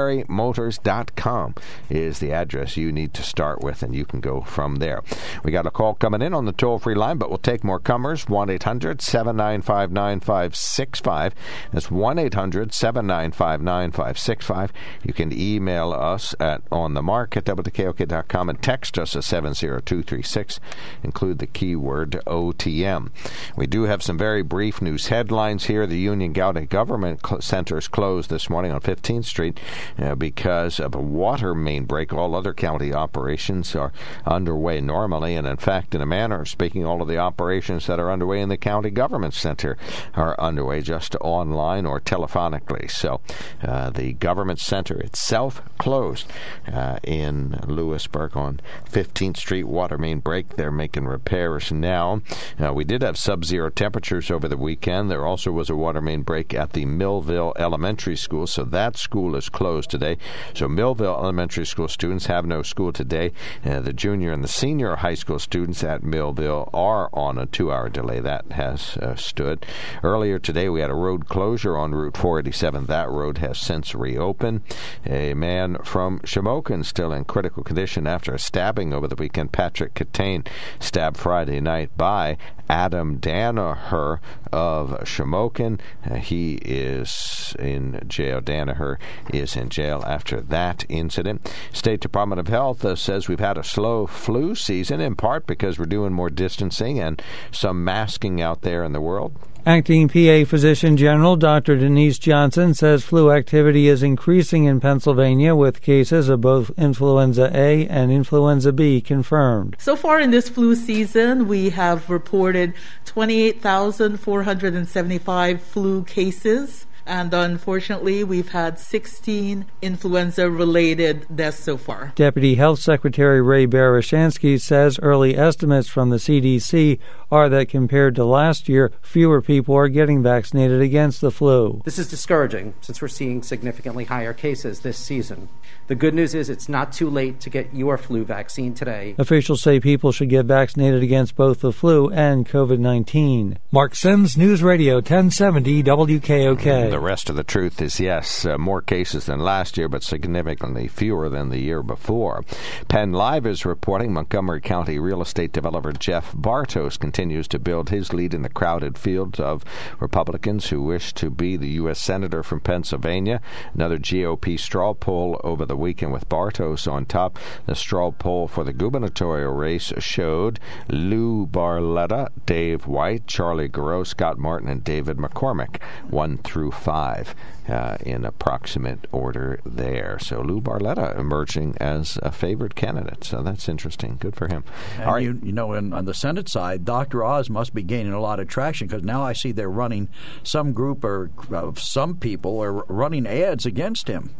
[0.00, 1.54] SunburyMotors.com
[1.88, 5.02] is the address you need to start with, and you can go from there.
[5.44, 8.28] We got a call coming in on the toll-free line, but we'll take more comers.
[8.28, 11.34] 1 800 795 9565.
[11.72, 14.72] That's 1 800 795 9565.
[15.02, 20.60] You can email us at on the mark at WKOK.com and text us at 70236.
[21.02, 23.10] Include the keyword OTM.
[23.56, 25.86] We do have some very brief news headlines here.
[25.86, 29.58] The Union County Government cl- Centers closed this morning on 15th Street
[29.98, 32.12] uh, because of a water main break.
[32.12, 33.92] All other county operations are
[34.26, 37.98] underway normally, and in fact, in a manner of speaking, all of the operations that
[37.98, 39.76] are underway in the county government center
[40.14, 42.90] are underway just online or telephonically.
[42.90, 43.20] So
[43.62, 46.26] uh, the government center itself closed
[46.70, 50.56] uh, in Lewisburg on 15th Street water main break.
[50.56, 52.22] They're making repairs now.
[52.62, 55.10] Uh, we did have sub-zero temperatures over the weekend.
[55.10, 59.36] There also was a water main break at the Millville Elementary School, so that school
[59.36, 60.16] is closed today.
[60.54, 63.32] So Millville Elementary School students have no school today.
[63.64, 67.88] Uh, the junior and the senior high school students at Millville are on a two-hour
[67.88, 68.20] delay.
[68.20, 69.64] That has uh, stood.
[70.02, 72.86] Earlier today, we had a road closure on Route 487.
[72.86, 74.62] That road has since reopened.
[75.06, 79.52] A man from Shamokin still in critical condition after a stabbing over the weekend.
[79.52, 80.46] Patrick Catane
[80.78, 82.36] stabbed Friday night by
[82.68, 84.20] Adam Danaher
[84.52, 85.80] of Shamokin.
[86.08, 88.40] Uh, he is in jail.
[88.40, 88.96] Danaher
[89.32, 91.52] is in jail after that incident.
[91.72, 95.78] State Department of Health uh, says we've had a slow flu season in part because
[95.78, 99.38] we're doing more distancing and some masking out there in the world.
[99.66, 101.76] Acting PA Physician General Dr.
[101.76, 107.86] Denise Johnson says flu activity is increasing in Pennsylvania with cases of both influenza A
[107.88, 109.76] and influenza B confirmed.
[109.78, 112.72] So far in this flu season, we have reported
[113.04, 116.86] 28,475 flu cases.
[117.06, 122.12] And unfortunately, we've had 16 influenza related deaths so far.
[122.14, 126.98] Deputy Health Secretary Ray Barishansky says early estimates from the CDC
[127.30, 131.80] are that compared to last year, fewer people are getting vaccinated against the flu.
[131.84, 135.48] This is discouraging since we're seeing significantly higher cases this season.
[135.86, 139.14] The good news is it's not too late to get your flu vaccine today.
[139.18, 143.58] Officials say people should get vaccinated against both the flu and COVID 19.
[143.72, 146.89] Mark Sims, News Radio 1070 WKOK.
[146.90, 150.88] The rest of the truth is yes, uh, more cases than last year, but significantly
[150.88, 152.44] fewer than the year before.
[152.88, 158.12] Penn Live is reporting Montgomery County real estate developer Jeff Bartos continues to build his
[158.12, 159.64] lead in the crowded field of
[160.00, 162.00] Republicans who wish to be the U.S.
[162.00, 163.40] Senator from Pennsylvania.
[163.72, 167.38] Another GOP straw poll over the weekend with Bartos on top.
[167.66, 174.38] The straw poll for the gubernatorial race showed Lou Barletta, Dave White, Charlie Gerow, Scott
[174.38, 177.34] Martin, and David McCormick, one through five.
[177.68, 180.18] Uh, in approximate order there.
[180.18, 183.22] So Lou Barletta emerging as a favored candidate.
[183.22, 184.16] So that's interesting.
[184.18, 184.64] Good for him.
[184.96, 185.22] And All right.
[185.22, 187.22] you, you know, in, on the Senate side, Dr.
[187.22, 190.08] Oz must be gaining a lot of traction because now I see they're running
[190.42, 194.34] some group or uh, some people are running ads against him.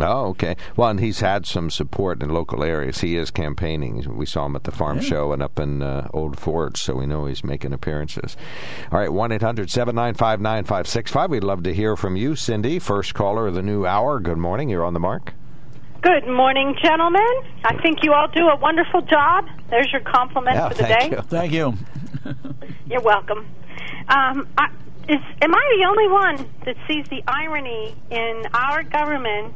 [0.00, 0.56] Oh, okay.
[0.76, 3.00] Well, and he's had some support in local areas.
[3.00, 4.16] He is campaigning.
[4.16, 5.04] We saw him at the farm yeah.
[5.04, 8.36] show and up in uh, Old Forge, so we know he's making appearances.
[8.92, 11.30] All right, 1 800 795 9565.
[11.30, 14.20] We'd love to hear from you, Cindy, first caller of the new hour.
[14.20, 14.68] Good morning.
[14.68, 15.34] You're on the mark.
[16.02, 17.22] Good morning, gentlemen.
[17.64, 19.46] I think you all do a wonderful job.
[19.70, 21.16] There's your compliment yeah, for the thank day.
[21.16, 21.22] You.
[21.22, 21.74] Thank you.
[22.86, 23.46] You're welcome.
[24.08, 24.68] Um, I,
[25.08, 29.54] is, am I the only one that sees the irony in our government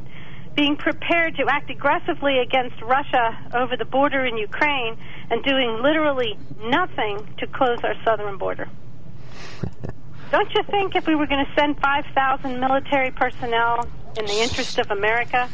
[0.55, 4.97] being prepared to act aggressively against Russia over the border in Ukraine
[5.29, 8.69] and doing literally nothing to close our southern border.
[10.31, 13.87] Don't you think if we were going to send 5,000 military personnel
[14.17, 15.49] in the interest of America,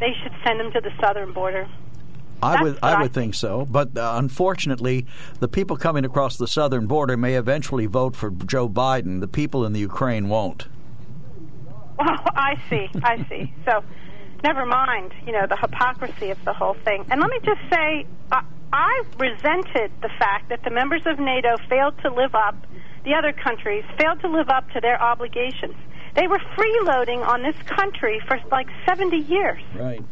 [0.00, 1.68] they should send them to the southern border?
[2.42, 5.06] I would, I would think so, but uh, unfortunately,
[5.40, 9.20] the people coming across the southern border may eventually vote for Joe Biden.
[9.20, 10.68] The people in the Ukraine won't.
[11.98, 12.90] Oh, I see.
[13.02, 13.54] I see.
[13.64, 13.82] So,
[14.46, 17.04] never mind, you know, the hypocrisy of the whole thing.
[17.10, 21.56] And let me just say, uh, I resented the fact that the members of NATO
[21.68, 22.54] failed to live up,
[23.04, 25.74] the other countries failed to live up to their obligations.
[26.14, 29.62] They were freeloading on this country for like 70 years.
[29.74, 30.02] Right.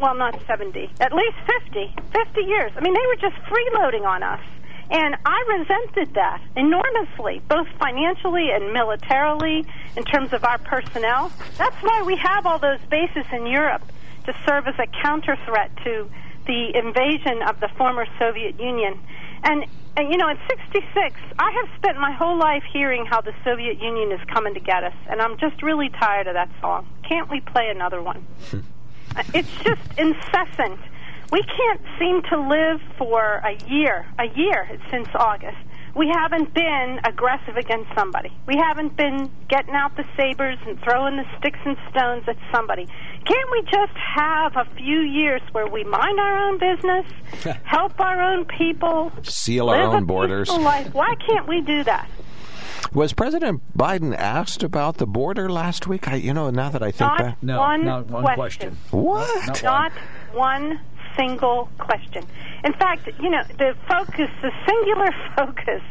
[0.00, 1.94] Well, not 70, at least 50.
[2.12, 2.72] 50 years.
[2.76, 4.42] I mean, they were just freeloading on us.
[4.90, 11.32] And I resented that enormously, both financially and militarily, in terms of our personnel.
[11.58, 13.82] That's why we have all those bases in Europe
[14.26, 16.08] to serve as a counter threat to
[16.46, 18.98] the invasion of the former Soviet Union.
[19.42, 23.34] And, and, you know, in 66, I have spent my whole life hearing how the
[23.44, 26.88] Soviet Union is coming to get us, and I'm just really tired of that song.
[27.08, 28.24] Can't we play another one?
[28.50, 28.60] Hmm.
[29.34, 30.78] it's just incessant
[31.32, 35.56] we can't seem to live for a year, a year since August.
[35.94, 38.30] We haven't been aggressive against somebody.
[38.46, 42.84] We haven't been getting out the sabers and throwing the sticks and stones at somebody.
[42.84, 47.06] Can't we just have a few years where we mind our own business,
[47.64, 50.50] help our own people, seal our own borders?
[50.50, 50.92] Life?
[50.92, 52.10] Why can't we do that?
[52.92, 56.08] Was President Biden asked about the border last week?
[56.08, 58.76] I, you know, now that I think not back, no, one not one question.
[58.90, 59.00] question.
[59.00, 59.46] What?
[59.46, 59.92] Not, not
[60.32, 60.80] one
[61.16, 62.24] single question.
[62.64, 65.82] In fact, you know, the focus, the singular focus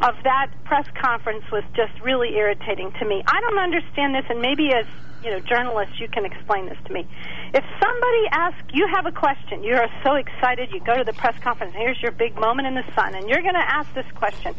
[0.00, 3.22] of that press conference was just really irritating to me.
[3.26, 4.86] I don't understand this, and maybe as
[5.24, 7.06] you know, journalists, you can explain this to me.
[7.52, 11.12] If somebody asks, you have a question, you are so excited, you go to the
[11.12, 14.06] press conference, here's your big moment in the sun, and you're going to ask this
[14.14, 14.54] question.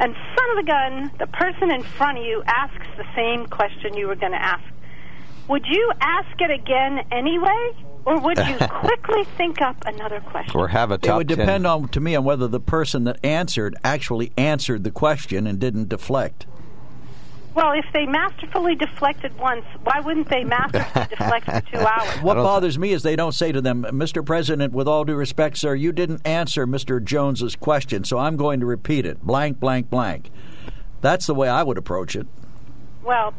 [0.00, 3.94] And son of a gun, the person in front of you asks the same question
[3.94, 4.64] you were going to ask.
[5.48, 7.89] Would you ask it again anyway?
[8.04, 10.58] Or would you quickly think up another question?
[10.58, 11.38] Or have a top It would 10.
[11.38, 15.58] depend on to me on whether the person that answered actually answered the question and
[15.58, 16.46] didn't deflect.
[17.52, 22.22] Well, if they masterfully deflected once, why wouldn't they masterfully deflect for two hours?
[22.22, 24.24] What bothers me is they don't say to them, Mr.
[24.24, 27.02] President, with all due respect, sir, you didn't answer Mr.
[27.02, 29.20] Jones's question, so I'm going to repeat it.
[29.22, 30.30] Blank, blank, blank.
[31.00, 32.28] That's the way I would approach it.
[33.02, 33.34] Well,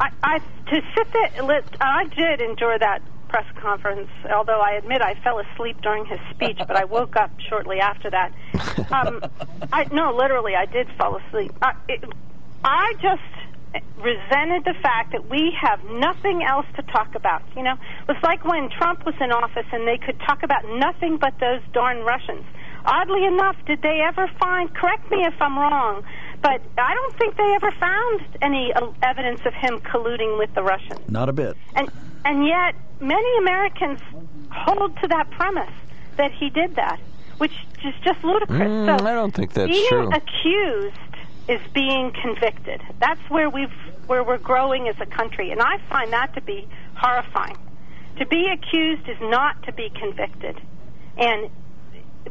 [0.00, 1.62] I, I to sit there.
[1.80, 3.02] I did enjoy that
[3.34, 7.32] press conference, although I admit I fell asleep during his speech, but I woke up
[7.48, 8.32] shortly after that.
[8.92, 9.24] Um,
[9.72, 11.52] I no, literally, I did fall asleep.
[11.60, 12.04] I, it,
[12.62, 17.42] I just resented the fact that we have nothing else to talk about.
[17.56, 20.62] You know, it was like when Trump was in office and they could talk about
[20.68, 22.44] nothing but those darn Russians.
[22.84, 24.72] Oddly enough, did they ever find?
[24.74, 26.04] Correct me if I'm wrong,
[26.42, 30.62] but I don't think they ever found any uh, evidence of him colluding with the
[30.62, 31.00] Russians.
[31.08, 31.56] Not a bit.
[31.74, 31.90] And
[32.24, 34.00] and yet, many Americans
[34.50, 35.72] hold to that premise
[36.16, 37.00] that he did that,
[37.38, 37.52] which
[37.84, 38.60] is just ludicrous.
[38.60, 40.10] Mm, so I don't think that's being true.
[40.10, 40.98] accused
[41.48, 42.82] is being convicted.
[42.98, 43.72] That's where we've
[44.06, 47.56] where we're growing as a country, and I find that to be horrifying.
[48.18, 50.60] To be accused is not to be convicted,
[51.16, 51.50] and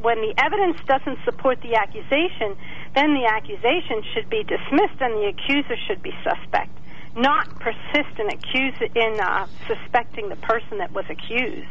[0.01, 2.55] when the evidence doesn't support the accusation,
[2.95, 6.71] then the accusation should be dismissed and the accuser should be suspect,
[7.15, 11.67] not persist in accuse in uh, suspecting the person that was accused.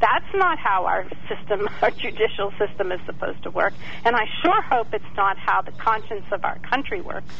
[0.00, 3.74] That's not how our system, our judicial system, is supposed to work.
[4.04, 7.34] And I sure hope it's not how the conscience of our country works.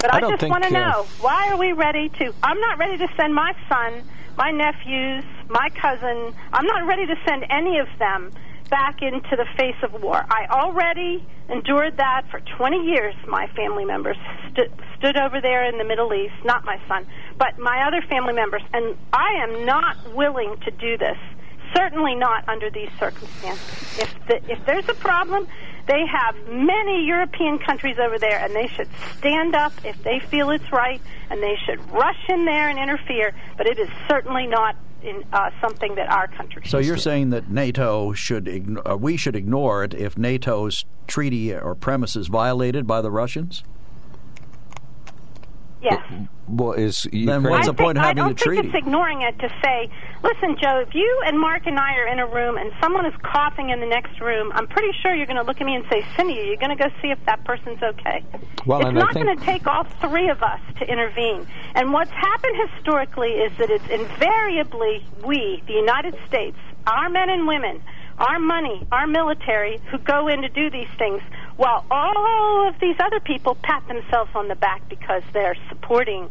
[0.00, 2.34] But I I, just want to uh, know why are we ready to?
[2.42, 4.04] I'm not ready to send my son,
[4.36, 6.34] my nephews, my cousin.
[6.52, 8.32] I'm not ready to send any of them
[8.70, 10.24] back into the face of war.
[10.30, 13.14] I already endured that for 20 years.
[13.28, 14.16] My family members
[14.50, 17.06] stu- stood over there in the Middle East, not my son,
[17.36, 21.18] but my other family members, and I am not willing to do this.
[21.76, 23.98] Certainly not under these circumstances.
[23.98, 25.46] If the, if there's a problem,
[25.86, 30.50] they have many European countries over there, and they should stand up if they feel
[30.50, 33.34] it's right, and they should rush in there and interfere.
[33.56, 36.62] But it is certainly not in uh, something that our country.
[36.66, 37.02] So you're do.
[37.02, 42.16] saying that NATO should ign- uh, we should ignore it if NATO's treaty or premise
[42.16, 43.64] is violated by the Russians?
[45.82, 46.00] Yes.
[46.48, 48.68] Well, is Then what's the point of having I the don't think treaty?
[48.68, 49.88] it's ignoring it to say,
[50.22, 53.14] listen, Joe, if you and Mark and I are in a room and someone is
[53.22, 55.84] coughing in the next room, I'm pretty sure you're going to look at me and
[55.90, 58.24] say, Cindy, are you going to go see if that person's okay?
[58.66, 61.46] Well, it's not think- going to take all three of us to intervene.
[61.74, 66.56] And what's happened historically is that it's invariably we, the United States,
[66.86, 67.82] our men and women,
[68.22, 71.20] our money, our military, who go in to do these things,
[71.56, 76.30] while all of these other people pat themselves on the back because they're supporting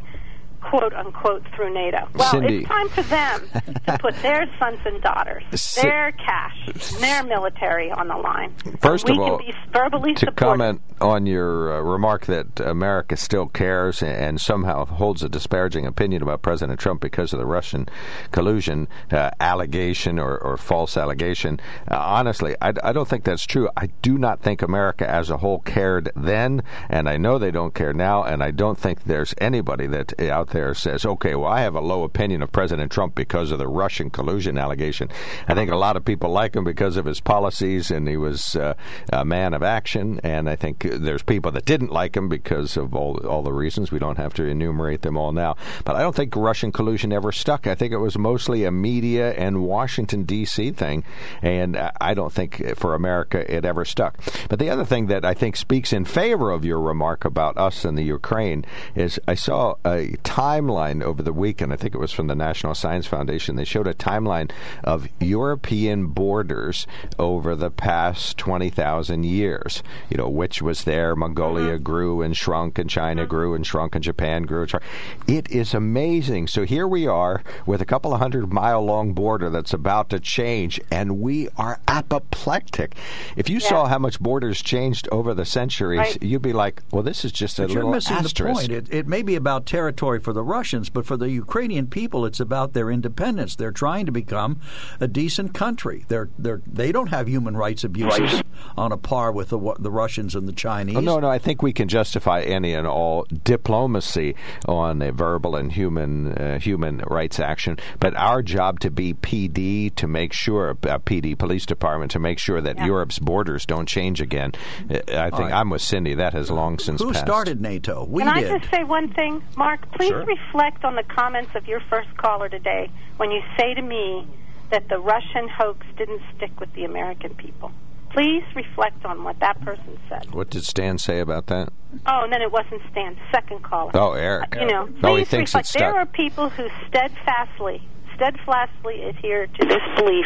[0.62, 2.08] quote unquote through NATO.
[2.14, 2.60] Well, Cindy.
[2.60, 3.48] it's time for them
[3.88, 8.54] to put their sons and daughters, Ci- their cash, their military on the line.
[8.80, 10.38] First of we all, can be verbally to supportive.
[10.38, 16.22] comment on your uh, remark that America still cares and somehow holds a disparaging opinion
[16.22, 17.88] about President Trump because of the Russian
[18.32, 21.60] collusion uh, allegation or, or false allegation,
[21.90, 23.70] uh, honestly, I, I don't think that's true.
[23.76, 27.74] I do not think America as a whole cared then, and I know they don't
[27.74, 31.62] care now, and I don't think there's anybody that out there says, okay, well, I
[31.62, 35.10] have a low opinion of President Trump because of the Russian collusion allegation.
[35.48, 38.56] I think a lot of people like him because of his policies, and he was
[38.56, 38.74] uh,
[39.12, 40.20] a man of action.
[40.24, 43.92] And I think there's people that didn't like him because of all all the reasons.
[43.92, 45.56] We don't have to enumerate them all now.
[45.86, 47.68] But I don't think Russian collusion ever stuck.
[47.68, 50.72] I think it was mostly a media and Washington D.C.
[50.72, 51.04] thing,
[51.42, 54.18] and I don't think for America it ever stuck.
[54.50, 57.86] But the other thing that I think speaks in favor of your remark about us
[57.86, 61.72] and the Ukraine is I saw a timeline over the weekend.
[61.72, 63.56] I think it was from the National Science Foundation.
[63.56, 64.52] They showed a timeline
[64.84, 66.88] of European borders
[67.20, 69.84] over the past 20,000 years.
[70.10, 71.16] You know, which was there.
[71.16, 71.84] Mongolia mm-hmm.
[71.84, 73.30] grew and shrunk, and China mm-hmm.
[73.30, 74.84] grew and shrunk, and Japan grew and shrunk.
[75.28, 76.48] It is amazing.
[76.48, 80.20] So here we are with a couple of hundred mile long border that's about to
[80.20, 82.96] change, and we are apoplectic.
[83.36, 86.24] If you saw how much borders changed over the centuries, Right.
[86.24, 88.62] you'd be like, well, this is just a But you're little missing asterisk.
[88.62, 88.90] the point.
[88.90, 92.26] It, it may be about territory for for the Russians, but for the Ukrainian people,
[92.26, 93.58] it's about their independence.
[93.58, 94.62] They're trying to become
[95.02, 96.06] a decent country.
[96.08, 98.44] They're they're they don't have human rights abuses right.
[98.78, 100.96] on a par with the the Russians and the Chinese.
[100.96, 104.36] Oh, no, no, I think we can justify any and all diplomacy
[104.70, 109.94] on a verbal and human uh, human rights action, but our job to be PD
[109.96, 112.86] to make sure uh, PD police department to make sure that yeah.
[112.86, 114.54] Europe's borders don't change again.
[114.90, 115.54] Uh, I think right.
[115.60, 116.14] I'm with Cindy.
[116.14, 117.26] That has long since Who passed.
[117.26, 118.06] started NATO?
[118.06, 118.50] We Can did.
[118.50, 119.92] I just say one thing, Mark?
[119.92, 120.21] Please sure.
[120.26, 124.28] Reflect on the comments of your first caller today when you say to me
[124.72, 127.72] that the Russian hoax didn't stick with the American people.
[128.12, 130.34] Please reflect on what that person said.
[130.34, 131.72] What did Stan say about that?
[132.06, 133.92] Oh, and then it wasn't Stan, second caller.
[133.94, 134.56] Oh, Eric.
[134.58, 135.68] Uh, you know, oh, he thinks reflect.
[135.68, 137.82] it's There are people who steadfastly,
[138.16, 140.26] steadfastly adhere to this belief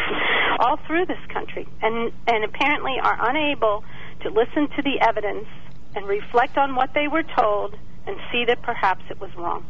[0.58, 3.84] all through this country, and and apparently are unable
[4.22, 5.46] to listen to the evidence
[5.94, 7.76] and reflect on what they were told
[8.06, 9.64] and see that perhaps it was wrong.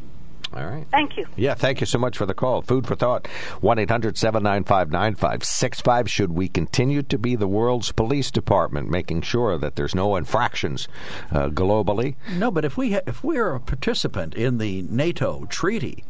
[0.57, 0.87] All right.
[0.91, 1.27] Thank you.
[1.37, 2.63] Yeah, thank you so much for the call.
[2.63, 3.27] Food for thought.
[3.61, 6.11] 1 800 795 9565.
[6.11, 10.89] Should we continue to be the world's police department, making sure that there's no infractions
[11.31, 12.17] uh, globally?
[12.33, 16.05] No, but if, we ha- if we're a participant in the NATO treaty,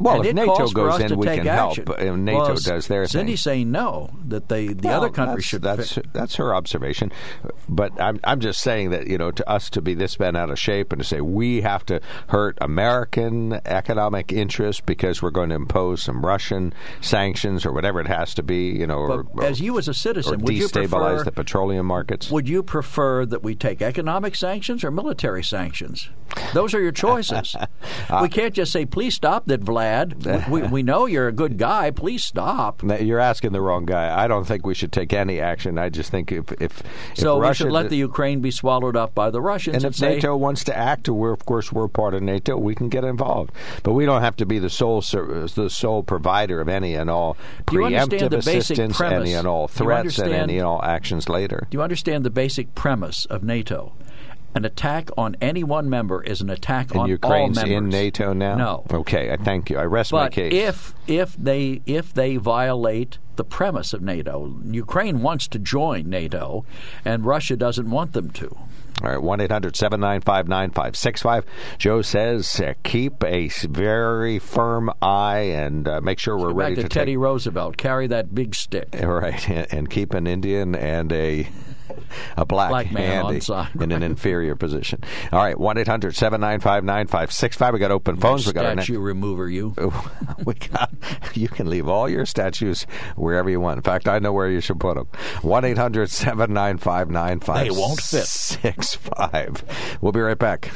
[0.00, 1.86] well, and if NATO goes in, we can action.
[1.86, 1.98] help.
[1.98, 3.52] And NATO well, does their Cindy's thing.
[3.52, 5.62] saying no, that they the well, other countries that's, should.
[5.62, 6.12] That's fit.
[6.12, 7.12] that's her observation,
[7.68, 10.50] but I'm I'm just saying that you know to us to be this bent out
[10.50, 13.91] of shape and to say we have to hurt American economic
[14.32, 18.70] interests because we're going to impose some Russian sanctions or whatever it has to be,
[18.70, 21.32] you know, or, But as you as a citizen, or would you destabilize prefer, the
[21.32, 22.30] petroleum markets.
[22.30, 26.08] Would you prefer that we take economic sanctions or military sanctions?
[26.54, 27.54] Those are your choices.
[28.10, 31.58] we uh, can't just say, "Please stop that, Vlad." We, we know you're a good
[31.58, 31.90] guy.
[31.90, 32.82] Please stop.
[32.82, 34.22] You're asking the wrong guy.
[34.22, 35.78] I don't think we should take any action.
[35.78, 36.82] I just think if if,
[37.14, 39.76] so if we Russia should let the Ukraine be swallowed up by the Russians.
[39.76, 42.56] and And, if say, NATO wants to act, we're of course we're part of NATO.
[42.56, 43.52] We can get involved,
[43.82, 47.36] but we don't have to be the sole the sole provider of any and all
[47.66, 49.28] Do you understand preemptive the assistance, premise?
[49.28, 51.66] any and all threats, and any and all actions later.
[51.70, 53.92] Do you understand the basic premise of NATO?
[54.54, 57.78] An attack on any one member is an attack And on Ukraine's all members.
[57.84, 58.54] in NATO now.
[58.56, 58.84] No.
[58.92, 59.78] Okay, I thank you.
[59.78, 60.52] I rest my But case.
[60.52, 66.66] if if they if they violate the premise of NATO, Ukraine wants to join NATO,
[67.02, 68.58] and Russia doesn't want them to.
[69.02, 71.44] All right, 1 800 795 9565.
[71.78, 76.82] Joe says uh, keep a very firm eye and uh, make sure we're ready back
[76.84, 77.18] to, to Teddy take.
[77.18, 77.76] Roosevelt.
[77.76, 78.94] Carry that big stick.
[79.02, 81.48] All right, and, and keep an Indian and a
[82.36, 85.02] a black, Black man on handy side, in an inferior position.
[85.32, 87.72] All right, 1 800 795 9565.
[87.74, 88.46] We got open phones.
[88.46, 89.74] We got our Statue remover, you.
[90.44, 90.92] we got
[91.34, 92.84] you can leave all your statues
[93.16, 93.78] wherever you want.
[93.78, 95.08] In fact, I know where you should put them.
[95.42, 97.08] One 795
[97.58, 98.58] They won't fit.
[98.62, 100.70] 95 We'll be right back.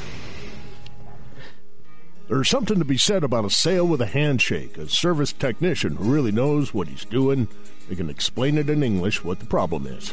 [2.28, 6.12] There's something to be said about a sale with a handshake, a service technician who
[6.12, 7.47] really knows what he's doing.
[7.89, 10.12] They can explain it in English what the problem is.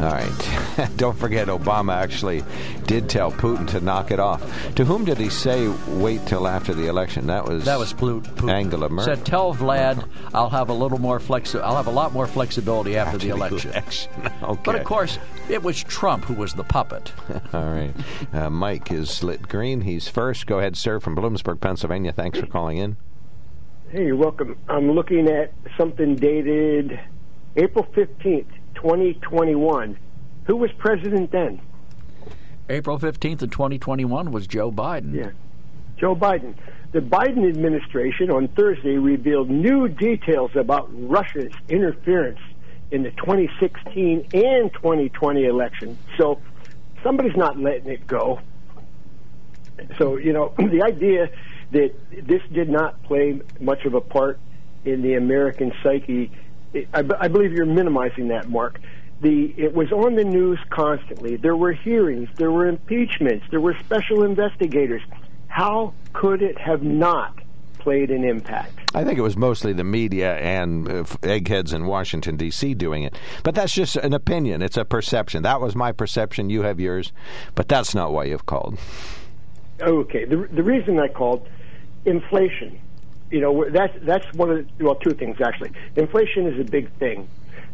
[0.00, 0.90] All right.
[0.96, 2.42] Don't forget, Obama actually
[2.86, 4.42] did tell Putin to knock it off.
[4.76, 7.26] To whom did he say wait till after the election?
[7.26, 8.50] That was That was Plu- Putin.
[8.50, 9.14] Angela Merkel.
[9.16, 12.96] Said, "Tell Vlad, I'll have a little more flexi- I'll have a lot more flexibility
[12.96, 13.72] after, the the election."
[14.42, 14.60] okay.
[14.64, 15.18] But of course,
[15.50, 17.12] it was Trump who was the puppet.
[17.52, 17.92] All right.
[18.32, 19.82] Uh, Mike is lit green.
[19.82, 20.46] He's first.
[20.46, 22.12] Go ahead, sir, from Bloomsburg, Pennsylvania.
[22.12, 22.96] Thanks for calling in.
[23.90, 24.56] Hey, you're welcome.
[24.68, 26.98] I'm looking at something dated
[27.56, 28.46] April 15th,
[28.80, 29.98] 2021.
[30.46, 31.60] Who was president then?
[32.68, 35.14] April 15th of 2021 was Joe Biden.
[35.14, 35.30] Yeah.
[35.98, 36.54] Joe Biden.
[36.92, 42.40] The Biden administration on Thursday revealed new details about Russia's interference
[42.90, 45.98] in the 2016 and 2020 election.
[46.16, 46.40] So
[47.02, 48.40] somebody's not letting it go.
[49.98, 51.30] So, you know, the idea
[51.72, 51.92] that
[52.26, 54.40] this did not play much of a part
[54.84, 56.32] in the American psyche
[56.74, 58.80] I, I believe you're minimizing that, Mark.
[59.20, 61.36] The it was on the news constantly.
[61.36, 65.02] There were hearings, there were impeachments, there were special investigators.
[65.48, 67.38] How could it have not
[67.78, 68.78] played an impact?
[68.94, 72.74] I think it was mostly the media and uh, eggheads in Washington D.C.
[72.74, 74.62] doing it, but that's just an opinion.
[74.62, 75.42] It's a perception.
[75.42, 76.48] That was my perception.
[76.48, 77.12] You have yours,
[77.54, 78.78] but that's not why you've called.
[79.80, 80.24] Okay.
[80.24, 81.46] The the reason I called
[82.04, 82.80] inflation.
[83.30, 85.70] You know, that's that's one of the, well, two things actually.
[85.96, 87.28] Inflation is a big thing,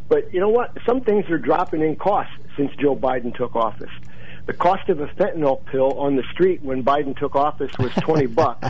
[0.09, 0.76] but you know what?
[0.86, 3.90] Some things are dropping in cost since Joe Biden took office.
[4.46, 8.26] The cost of a fentanyl pill on the street when Biden took office was twenty
[8.26, 8.68] bucks,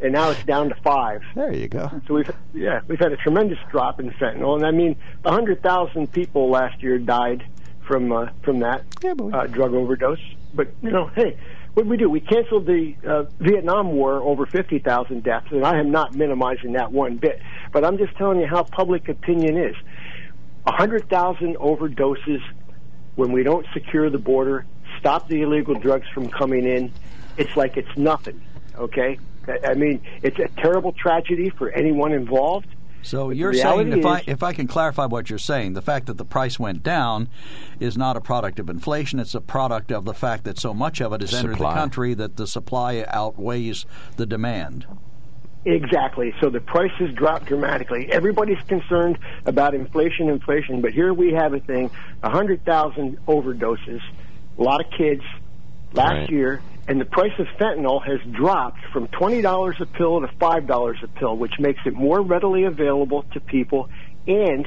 [0.00, 1.22] and now it's down to five.
[1.34, 1.90] There you go.
[2.06, 5.62] So we've yeah we've had a tremendous drop in fentanyl, and I mean a hundred
[5.62, 7.44] thousand people last year died
[7.86, 10.18] from uh, from that uh, drug overdose.
[10.54, 11.36] But you know, hey,
[11.74, 12.10] what we do?
[12.10, 16.92] We canceled the uh, Vietnam War over 50,000 deaths, and I am not minimizing that
[16.92, 17.40] one bit.
[17.72, 19.74] But I'm just telling you how public opinion is.
[20.64, 22.42] 100,000 overdoses
[23.14, 24.66] when we don't secure the border,
[24.98, 26.92] stop the illegal drugs from coming in.
[27.36, 28.42] It's like it's nothing,
[28.76, 29.18] okay?
[29.66, 32.68] I mean, it's a terrible tragedy for anyone involved.
[33.02, 35.82] So But you're saying, reality if I if I can clarify what you're saying, the
[35.82, 37.28] fact that the price went down
[37.80, 41.00] is not a product of inflation; it's a product of the fact that so much
[41.00, 43.84] of it has entered the country that the supply outweighs
[44.16, 44.86] the demand.
[45.64, 46.34] Exactly.
[46.40, 48.10] So the prices dropped dramatically.
[48.10, 51.90] Everybody's concerned about inflation, inflation, but here we have a thing:
[52.22, 54.00] a hundred thousand overdoses,
[54.58, 55.22] a lot of kids
[55.92, 56.30] last Right.
[56.30, 60.66] year, and the price of fentanyl has dropped from twenty dollars a pill to five
[60.66, 63.88] dollars a pill, which makes it more readily available to people,
[64.26, 64.66] and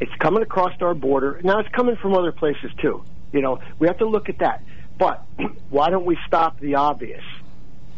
[0.00, 1.40] it's coming across our border.
[1.44, 3.04] Now it's coming from other places too.
[3.32, 4.62] You know, we have to look at that.
[4.98, 5.24] But
[5.70, 7.22] why don't we stop the obvious?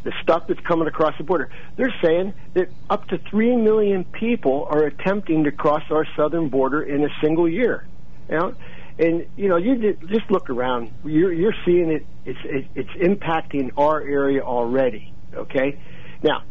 [0.04, 1.48] The stuff that's coming across the border.
[1.76, 6.82] They're saying that up to 3 million people are attempting to cross our southern border
[6.82, 7.86] in a single year.
[8.28, 8.54] You know?
[8.98, 10.92] And, you know, you just look around.
[11.04, 12.06] You're, you're seeing it.
[12.24, 15.12] It's, it, it's impacting our area already.
[15.34, 15.80] Okay?
[16.22, 16.42] Now,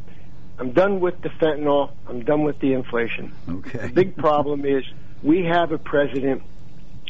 [0.57, 1.91] I'm done with the fentanyl.
[2.07, 3.33] I'm done with the inflation.
[3.47, 3.87] Okay.
[3.87, 4.83] The big problem is
[5.23, 6.43] we have a president.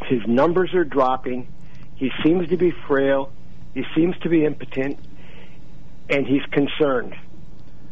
[0.07, 1.47] His numbers are dropping.
[1.95, 3.31] He seems to be frail.
[3.73, 4.99] He seems to be impotent,
[6.09, 7.15] and he's concerned.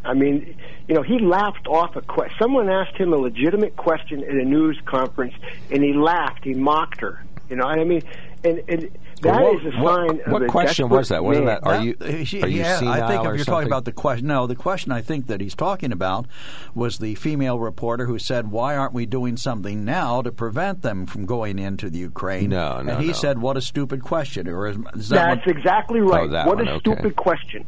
[0.04, 2.36] I mean, you know, he laughed off a question.
[2.40, 5.34] Someone asked him a legitimate question at a news conference,
[5.70, 6.44] and he laughed.
[6.44, 7.24] He mocked her.
[7.50, 8.02] You know, what I mean,
[8.44, 8.90] and and
[9.22, 11.24] that Well, is what- a what- sign of what a question was that?
[11.24, 13.46] Wasn't that- are you- are you yeah, I think if you're something?
[13.46, 16.26] talking about the question, no, the question I think that he's talking about
[16.76, 21.06] was the female reporter who said, "Why aren't we doing something now to prevent them
[21.08, 23.14] from going into the Ukraine?" No, no, And he no.
[23.14, 26.24] said, "What a stupid question." Or is, is that That's what- exactly right.
[26.24, 26.80] Oh, that what one, a okay.
[26.80, 27.66] stupid question.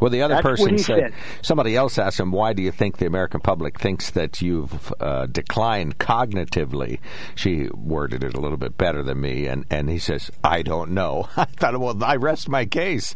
[0.00, 1.14] Well, the other That's person said, said.
[1.42, 5.26] somebody else asked him, "Why do you think the American public thinks that you've uh,
[5.26, 6.98] declined cognitively?"
[7.34, 10.92] She worded it a little bit better than me, and and he says, "I don't
[10.92, 13.14] know." I thought, well, I rest my case.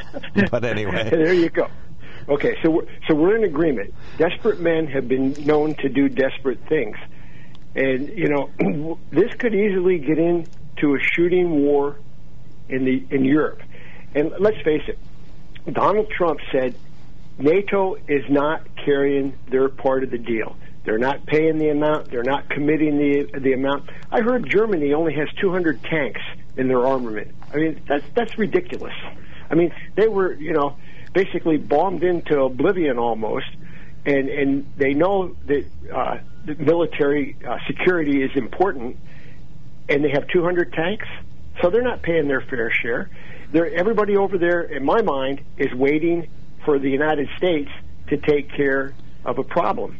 [0.50, 1.68] but anyway, there you go.
[2.28, 3.92] Okay, so we're, so we're in agreement.
[4.16, 6.96] Desperate men have been known to do desperate things,
[7.74, 11.96] and you know this could easily get into a shooting war
[12.68, 13.60] in the in Europe.
[14.14, 14.98] And let's face it,
[15.70, 16.74] Donald Trump said
[17.38, 20.56] NATO is not carrying their part of the deal.
[20.84, 22.10] They're not paying the amount.
[22.10, 23.88] They're not committing the the amount.
[24.10, 26.20] I heard Germany only has 200 tanks
[26.56, 27.34] in their armament.
[27.52, 28.94] I mean, that's that's ridiculous.
[29.50, 30.76] I mean, they were you know
[31.14, 33.46] basically bombed into oblivion almost,
[34.04, 38.98] and and they know that uh, the military uh, security is important,
[39.88, 41.06] and they have 200 tanks,
[41.60, 43.10] so they're not paying their fair share.
[43.52, 46.28] They're, everybody over there, in my mind, is waiting
[46.64, 47.70] for the United States
[48.08, 48.94] to take care
[49.24, 49.98] of a problem.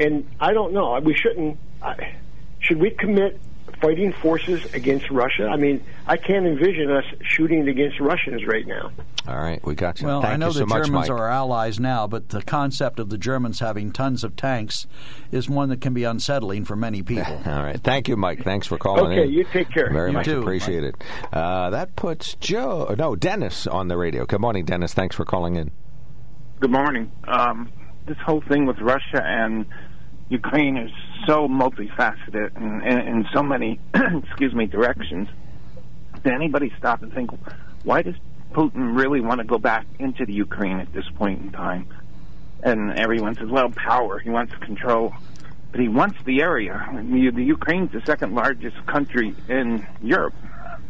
[0.00, 0.98] And I don't know.
[1.00, 1.58] We shouldn't.
[1.82, 2.14] I,
[2.60, 3.40] should we commit
[3.80, 5.48] fighting forces against Russia?
[5.48, 8.90] I mean, I can't envision us shooting against Russians right now.
[9.26, 10.06] all right, we got you.
[10.06, 11.10] Well, Thank I know you so the much, Germans Mike.
[11.10, 14.86] are our allies now, but the concept of the Germans having tons of tanks
[15.32, 17.40] is one that can be unsettling for many people.
[17.46, 17.80] All right.
[17.80, 18.42] Thank you, Mike.
[18.44, 19.18] Thanks for calling in.
[19.20, 19.90] Okay, you take care.
[19.92, 20.94] Very You much too, appreciate it.
[21.32, 24.26] Uh, that puts Joe, no, Dennis on the radio.
[24.26, 24.94] Good morning, Dennis.
[24.94, 25.70] Thanks for calling in.
[26.60, 27.12] Good morning.
[27.24, 27.70] Um,
[28.06, 29.66] this whole thing with Russia and
[30.28, 30.90] Ukraine is
[31.26, 35.28] so multifaceted and in, so many, excuse me, directions.
[36.22, 37.30] Did anybody stop and think,
[37.84, 38.16] why does
[38.52, 41.88] Putin really want to go back into the Ukraine at this point in time?
[42.62, 44.18] And everyone says, well, power.
[44.18, 45.14] He wants control.
[45.70, 46.74] But he wants the area.
[46.74, 50.34] I mean, the Ukraine's the second largest country in Europe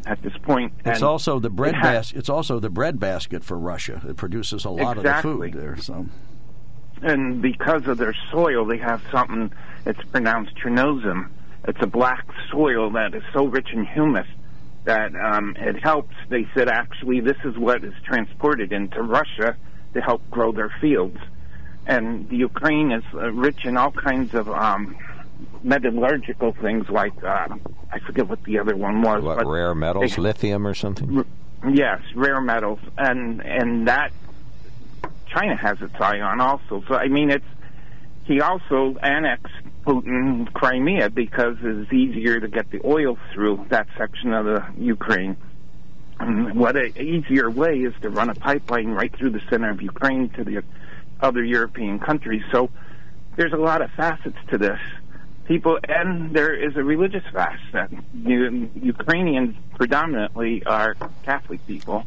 [0.07, 0.73] at this point.
[0.85, 2.17] It's also the breadbasket.
[2.17, 4.01] it It's also the breadbasket for Russia.
[4.09, 5.31] It produces a lot Exactly.
[5.33, 5.77] of the food there.
[5.77, 6.07] So
[7.03, 9.53] and because of their soil, they have something.
[9.87, 11.29] It's pronounced Chernozem.
[11.67, 14.27] It's a black soil that is so rich in humus
[14.85, 16.15] that um, it helps.
[16.29, 19.57] They said actually this is what is transported into Russia
[19.95, 21.19] to help grow their fields.
[21.87, 24.97] And the Ukraine is uh, rich in all kinds of um,
[25.63, 27.49] metallurgical things like uh,
[27.91, 29.23] I forget what the other one was.
[29.23, 31.25] What, but rare metals, they- lithium or something?
[31.69, 34.13] Yes, rare metals, and and that
[35.33, 36.83] China has its eye on also.
[36.89, 37.45] So I mean, it's
[38.25, 39.55] he also annexed
[39.87, 45.37] Putin Crimea because it's easier to get the oil through that section of the Ukraine.
[46.21, 49.81] And what a easier way is to run a pipeline right through the center of
[49.81, 50.63] Ukraine to the
[51.21, 52.43] other European countries.
[52.53, 52.71] So
[53.37, 54.81] there's a lot of facets to this.
[55.47, 57.91] People, and there is a religious facet.
[58.13, 62.05] Ukrainians predominantly are Catholic people,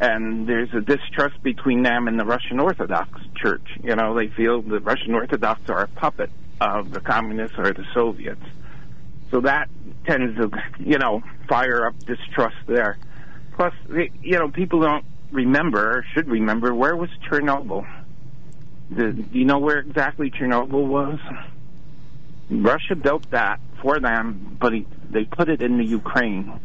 [0.00, 3.66] and there's a distrust between them and the Russian Orthodox Church.
[3.82, 6.30] You know, they feel the Russian Orthodox are a puppet
[6.60, 8.42] of the communists or the Soviets.
[9.30, 9.68] So that
[10.06, 12.96] tends to, you know, fire up distrust there.
[13.54, 13.74] Plus,
[14.22, 17.86] you know, people don't remember or should remember where was Chernobyl.
[18.94, 21.18] Do you know where exactly Chernobyl was?
[22.50, 26.58] Russia built that for them, but he, they put it in the Ukraine.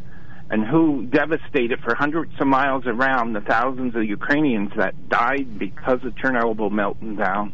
[0.54, 6.04] And who devastated for hundreds of miles around the thousands of Ukrainians that died because
[6.04, 7.54] of Chernobyl melting down.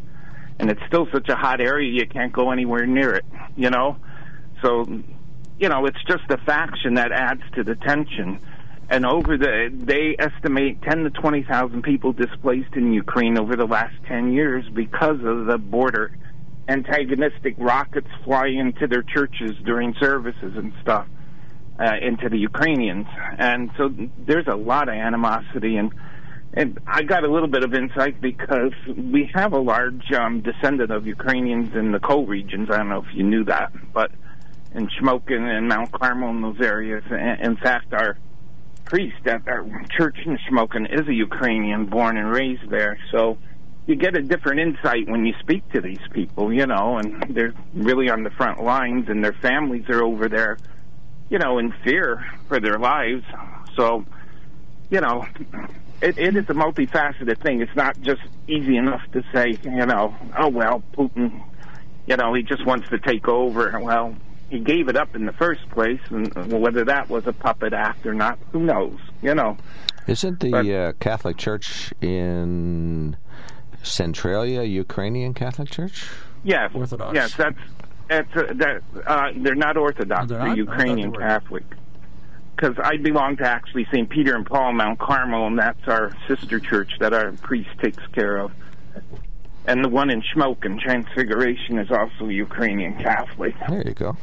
[0.60, 3.24] And it's still such a hot area you can't go anywhere near it,
[3.56, 3.95] you know?
[4.62, 4.84] So,
[5.58, 8.41] you know, it's just a faction that adds to the tension.
[8.89, 13.95] And over the, they estimate 10 to 20,000 people displaced in Ukraine over the last
[14.10, 16.12] 10 years because of the border
[16.68, 21.08] antagonistic rockets flying into their churches during services and stuff
[21.80, 23.08] uh, into the Ukrainians,
[23.38, 25.92] and so there's a lot of animosity and.
[26.52, 30.90] And I got a little bit of insight because we have a large um, descendant
[30.90, 32.72] of Ukrainians in the coal regions.
[32.72, 34.10] I don't know if you knew that, but
[34.74, 37.04] in Shamokin and Mount Carmel and those areas.
[37.12, 38.18] In in fact, our
[38.86, 39.64] priest at our
[39.96, 42.98] church in Shamokin is a Ukrainian, born and raised there.
[43.12, 43.38] So
[43.86, 47.54] you get a different insight when you speak to these people, you know, and they're
[47.74, 50.58] really on the front lines, and their families are over there,
[51.30, 53.24] you know, in fear for their lives.
[53.76, 54.06] So,
[54.90, 55.26] you know,
[56.02, 57.62] it, it is a multifaceted thing.
[57.62, 61.44] It's not just easy enough to say, you know, oh well, Putin,
[62.08, 63.80] you know, he just wants to take over.
[63.80, 64.16] Well,
[64.50, 68.06] he gave it up in the first place, and whether that was a puppet act
[68.06, 68.98] or not, who knows?
[69.22, 69.58] You know.
[70.08, 73.16] Isn't the uh, Catholic Church in
[73.84, 76.10] Centralia Ukrainian Catholic Church?
[76.44, 77.14] Yes, Orthodox.
[77.14, 77.60] Yes, that's
[78.10, 78.82] that's uh, that.
[79.05, 80.28] Uh, they're not Orthodox.
[80.28, 80.57] They're they're, not?
[80.57, 81.30] Ukrainian thought they were.
[81.30, 81.64] Catholic.
[82.55, 84.10] Because I belong to actually St.
[84.10, 88.38] Peter and Paul, Mount Carmel, and that's our sister church that our priest takes care
[88.38, 88.51] of.
[89.66, 93.55] And the one in Shamokin, Transfiguration, is also Ukrainian Catholic.
[93.70, 94.18] There you go.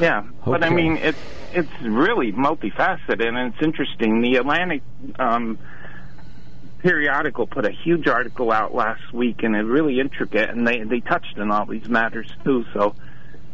[0.00, 1.18] Yeah, but I mean, it's
[1.52, 4.20] it's really multifaceted, and it's interesting.
[4.20, 4.82] The Atlantic
[5.18, 5.58] um,
[6.82, 11.00] periodical put a huge article out last week, and it's really intricate, and they they
[11.00, 12.64] touched on all these matters too.
[12.72, 12.94] So,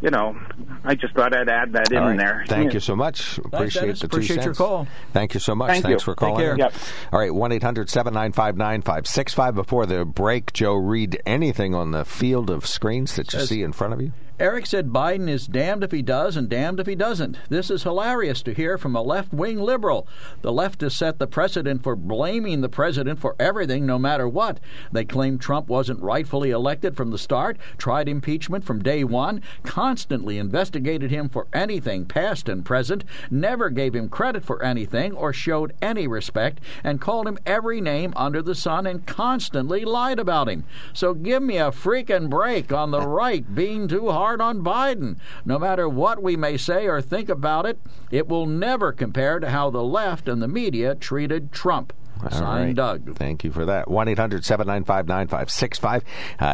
[0.03, 0.37] you know,
[0.85, 2.19] I just thought I'd add that in All right.
[2.19, 2.45] there.
[2.47, 2.75] Thank Yeah.
[2.75, 3.39] you so much.
[3.39, 4.01] Appreciate Dennis.
[4.01, 4.87] the two Appreciate your call.
[5.13, 5.71] Thank you so much.
[5.71, 6.05] Thank Thanks you.
[6.05, 6.45] for Take calling.
[6.45, 6.57] care.
[6.59, 6.73] Yep.
[7.13, 9.55] All right, 1 800 795 9565.
[9.55, 13.63] Before the break, Joe, read anything on the field of screens that you Says- see
[13.63, 14.13] in front of you?
[14.39, 17.39] Eric said Biden is damned if he does and damned if he doesn't.
[17.49, 20.07] This is hilarious to hear from a left wing liberal.
[20.43, 24.61] The left has set the precedent for blaming the president for everything, no matter what.
[24.93, 30.37] They claim Trump wasn't rightfully elected from the start, tried impeachment from day one, constantly
[30.37, 35.73] investigated him for anything, past and present, never gave him credit for anything or showed
[35.81, 40.65] any respect, and called him every name under the sun and constantly lied about him.
[40.93, 45.17] So give me a freaking break on the right being too hard on Biden.
[45.45, 47.79] No matter what we may say or think about it,
[48.11, 51.93] it will never compare to how the left and the media treated Trump.
[52.23, 52.75] All Signed right.
[52.75, 53.17] Doug.
[53.17, 53.89] Thank you for that.
[53.89, 56.05] 1 800 795 9565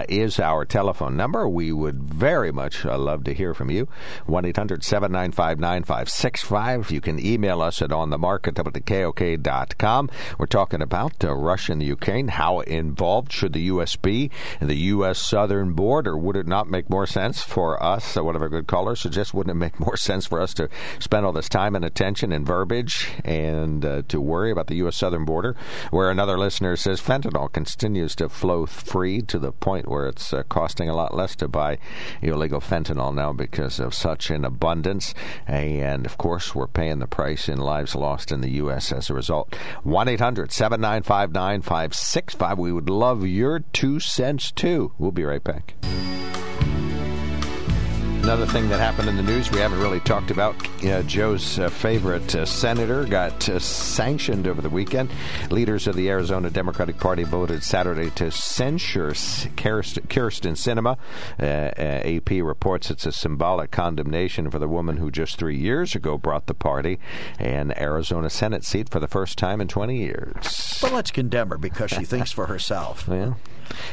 [0.09, 1.49] is our telephone number.
[1.49, 3.89] We would very much uh, love to hear from you.
[4.27, 6.91] 1 800 795 9565.
[6.91, 10.11] You can email us at onthemark at WKOK.com.
[10.39, 12.29] We're talking about uh, Russia and the Ukraine.
[12.29, 13.97] How involved should the U.S.
[13.97, 15.19] be in the U.S.
[15.19, 16.17] southern border?
[16.17, 19.33] Would it not make more sense for us, uh, one of our good callers suggests,
[19.33, 22.47] wouldn't it make more sense for us to spend all this time and attention and
[22.47, 24.97] verbiage and uh, to worry about the U.S.
[24.97, 25.52] southern border
[25.91, 30.43] Where another listener says fentanyl continues to flow free to the point where it's uh,
[30.49, 31.79] costing a lot less to buy
[32.21, 35.15] illegal fentanyl now because of such an abundance.
[35.47, 38.93] And of course, we're paying the price in lives lost in the U.S.
[38.93, 39.55] as a result.
[39.83, 42.59] 1 800 795 9565.
[42.59, 44.93] We would love your two cents too.
[44.99, 45.75] We'll be right back.
[48.23, 50.55] Another thing that happened in the news we haven't really talked about
[50.85, 55.11] uh, Joe's uh, favorite uh, senator got uh, sanctioned over the weekend.
[55.51, 59.09] Leaders of the Arizona Democratic Party voted Saturday to censure
[59.57, 60.99] Kirsten, Kyrsten Sinema.
[61.37, 61.45] Uh,
[61.77, 66.17] uh, AP reports it's a symbolic condemnation for the woman who just three years ago
[66.17, 67.01] brought the party
[67.41, 70.79] an Arizona Senate seat for the first time in 20 years.
[70.81, 73.09] Well, let's condemn her because she thinks for herself.
[73.23, 73.35] Yeah.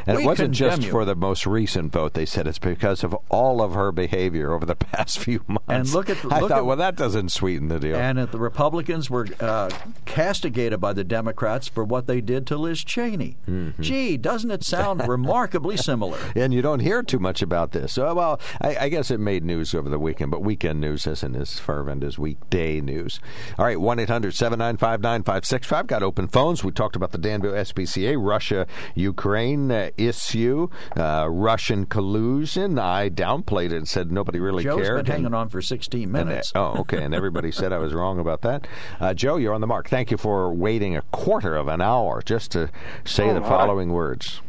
[0.08, 0.92] And We it wasn't just you.
[0.92, 2.14] for the most recent vote.
[2.14, 5.64] They said it's because of all of her behavior over the past few months.
[5.68, 7.96] And look at the- I look thought, at- well, that doesn't sweeten the deal.
[7.96, 9.70] And the Republicans were uh,
[10.06, 13.38] castigated by the Democrats for what they did to Liz Cheney.
[13.48, 13.82] Mm-hmm.
[13.82, 16.18] Gee, doesn't it sound remarkably similar?
[16.36, 17.94] and you don't hear too much about this.
[17.94, 21.36] So, well, I, I guess it made news over the weekend, but weekend news isn't
[21.36, 23.20] as fervent as weekday news.
[23.58, 25.88] All right, 1 800 795 9565.
[25.88, 26.64] Got open phones.
[26.64, 28.66] We talked about the Danville SPCA, Russia
[28.96, 30.68] Ukraine uh, issue,
[30.98, 32.78] uh, Russian collusion.
[32.80, 35.06] I downplayed it and said nobody really Joe's cared.
[35.06, 36.52] been hanging on for 16 and, uh, minutes.
[36.56, 37.02] oh, okay.
[37.04, 38.68] And everybody said I was wrong about that.
[39.00, 39.90] Uh, Joe, you're on the mark.
[39.90, 42.70] Thank you for waiting a quarter of an hour just to
[43.06, 43.50] say Oh, the hi.
[43.50, 44.42] following words.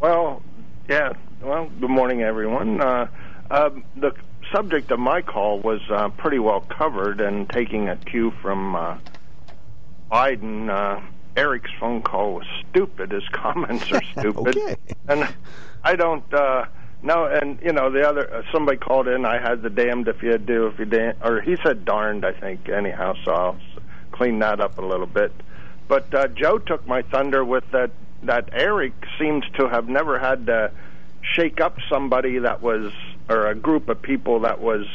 [0.00, 0.42] Well,
[0.88, 1.12] yeah.
[1.42, 2.80] Well, good morning, everyone.
[2.80, 3.06] Uh,
[3.50, 4.12] um, the
[4.52, 8.96] subject of my call was uh, pretty well covered, and taking a cue from uh,
[10.10, 11.00] Biden, uh,
[11.36, 13.10] Eric's phone call was stupid.
[13.12, 14.76] His comments are stupid, Okay.
[15.08, 15.28] and
[15.82, 16.32] I don't.
[16.32, 16.66] Uh,
[17.02, 19.24] no, and you know the other uh, somebody called in.
[19.26, 22.24] I had the damned if you do if you damn, or he said darned.
[22.24, 23.14] I think anyhow.
[23.24, 23.82] So I'll s-
[24.12, 25.32] clean that up a little bit.
[25.88, 27.90] But uh, Joe took my thunder with that.
[28.22, 30.70] That Eric seems to have never had to
[31.20, 32.90] shake up somebody that was,
[33.28, 34.86] or a group of people that was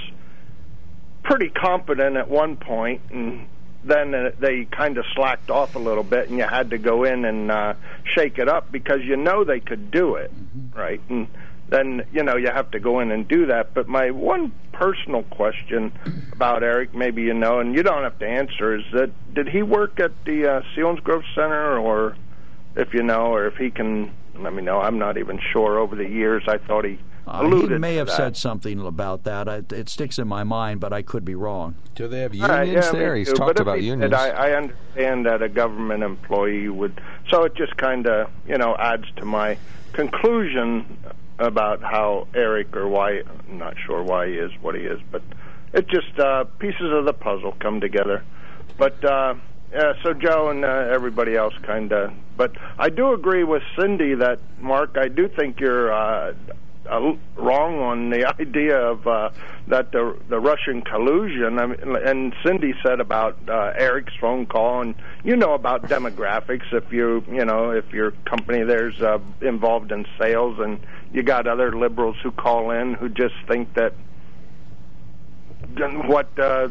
[1.24, 3.46] pretty competent at one point, and
[3.84, 7.04] then uh, they kind of slacked off a little bit, and you had to go
[7.04, 7.74] in and uh,
[8.04, 10.32] shake it up because you know they could do it,
[10.76, 11.02] right?
[11.10, 11.28] And
[11.70, 13.74] then you know you have to go in and do that.
[13.74, 15.92] But my one personal question
[16.34, 19.62] about Eric, maybe you know, and you don't have to answer, is that did he
[19.62, 22.16] work at the uh, Selinsgrove Center, or
[22.76, 24.80] if you know, or if he can let me know?
[24.80, 25.80] I'm not even sure.
[25.80, 27.00] Over the years, I thought he
[27.30, 28.16] Uh, he may have that.
[28.16, 29.48] said something about that.
[29.48, 31.76] I, it sticks in my mind, but I could be wrong.
[31.94, 33.36] Do they have All right, yeah, me He's too.
[33.36, 34.12] talked but about he unions.
[34.12, 37.00] Did, I, I understand that a government employee would.
[37.30, 39.58] So it just kind of, you know, adds to my
[39.94, 40.98] conclusion
[41.38, 45.22] about how Eric or why I'm not sure why he is what he is, but
[45.74, 48.24] it just uh, pieces of the puzzle come together.
[48.78, 49.36] But uh,
[49.72, 52.12] yeah, so Joe and uh, everybody else kind of.
[52.38, 54.98] But I do agree with Cindy that Mark.
[54.98, 55.94] I do think you're.
[55.94, 56.34] Uh,
[56.90, 59.30] uh, wrong on the idea of uh,
[59.68, 61.60] that the the Russian collusion.
[61.60, 66.74] I mean, and Cindy said about uh, Eric's phone call, and you know about demographics.
[66.74, 70.80] If you you know if your company there's uh, involved in sales, and
[71.14, 73.94] you got other liberals who call in who just think that
[76.06, 76.70] what uh,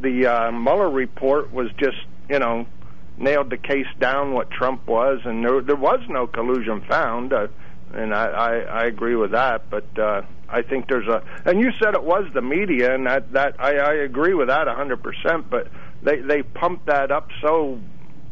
[0.00, 1.98] the uh, Mueller report was just
[2.28, 2.66] you know
[3.18, 7.32] nailed the case down what Trump was, and there, there was no collusion found.
[7.32, 7.48] Uh,
[7.94, 11.22] and I, I, I agree with that, but uh, I think there's a.
[11.44, 14.68] And you said it was the media, and that that I, I agree with that
[14.68, 15.50] a hundred percent.
[15.50, 15.68] But
[16.02, 17.80] they they pumped that up so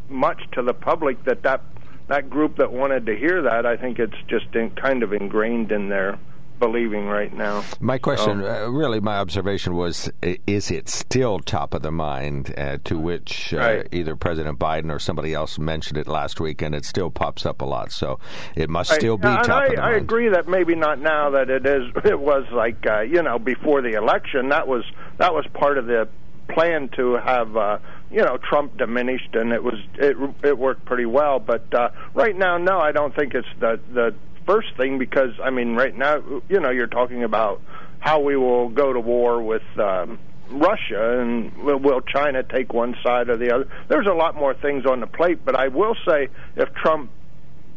[0.09, 1.63] much to the public that that
[2.09, 5.73] that group that wanted to hear that, I think it's just in, kind of ingrained
[5.73, 6.19] in their
[6.59, 7.63] believing right now.
[7.81, 10.11] My question, So- uh, really, my observation was:
[10.47, 12.55] Is it still top of the mind?
[12.57, 13.89] Uh, to which uh, Right.
[13.93, 17.61] either President Biden or somebody else mentioned it last week, and it still pops up
[17.61, 17.93] a lot.
[17.93, 18.19] So
[18.55, 19.01] it must Right.
[19.01, 19.97] still be and top I, of the I mind.
[20.03, 21.83] agree that maybe not now that it is.
[22.05, 24.49] It was like uh, you know before the election.
[24.51, 24.85] That was
[25.19, 26.09] that was part of the
[26.49, 27.79] plan to have uh,
[28.11, 31.41] you know Trump diminished, and it was it it worked pretty well.
[31.41, 34.15] But uh, right now, no, I don't think it's the the
[34.47, 37.61] first thing because I mean, right now, you know, you're talking about
[37.99, 39.63] how we will go to war with.
[39.79, 40.19] Um,
[40.49, 43.69] Russia and will, China take one side or the other?
[43.89, 47.11] There's a lot more things on the plate, but I will say if Trump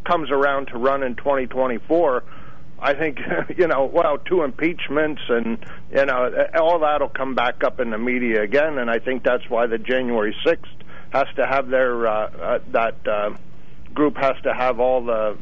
[0.06, 2.24] comes around to run in 2024,
[2.80, 3.20] I think
[3.58, 5.58] you know, well, two impeachments and
[5.94, 9.50] you know, all that'll come back up in the media again, and I think that's
[9.50, 10.66] why the January 6th
[11.12, 13.32] has to have their uh, uh, that uh,
[13.94, 15.38] group has to have all the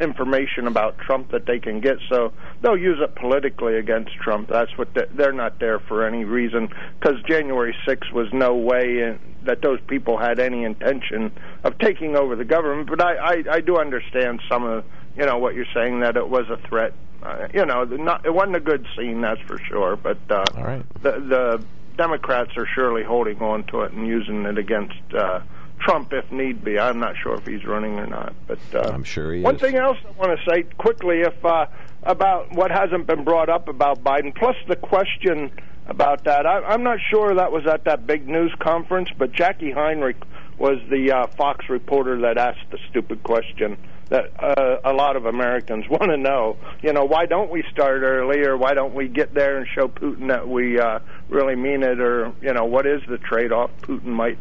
[0.00, 2.32] information about Trump that they can get, so
[2.62, 4.48] they'll use it politically against Trump.
[4.48, 6.68] That's what they, they're not there for any reason
[6.98, 11.32] because January 6th was no way in, that those people had any intention
[11.64, 12.88] of taking over the government.
[12.88, 14.84] But I, I, I do understand some of
[15.16, 16.92] you know what you're saying that it was a threat.
[17.20, 19.96] Uh, you know, not, it wasn't a good scene, that's for sure.
[19.96, 21.02] But uh, All right.
[21.02, 21.64] the the
[21.96, 25.40] Democrats are surely holding on to it and using it against uh,
[25.80, 26.78] Trump if need be.
[26.78, 29.62] I'm not sure if he's running or not, but uh, I'm sure he one is.
[29.62, 31.66] One thing else I want to say quickly, if uh,
[32.02, 35.50] about what hasn't been brought up about Biden, plus the question
[35.86, 36.46] about that.
[36.46, 40.22] I, I'm not sure that was at that big news conference, but Jacqui Heinrich
[40.58, 45.26] was the uh, Fox reporter that asked the stupid question that uh, a lot of
[45.26, 46.56] Americans want to know.
[46.82, 49.88] You know, why don't we start early, or why don't we get there and show
[49.88, 53.70] Putin that we uh, really mean it, or you know, what is the trade-off?
[53.82, 54.38] Putin might,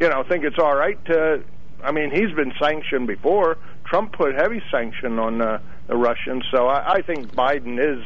[0.00, 1.42] you know, think it's all right to.
[1.82, 3.58] I mean, he's been sanctioned before.
[3.84, 8.04] Trump put heavy sanction on uh, the Russians, so I, I think Biden is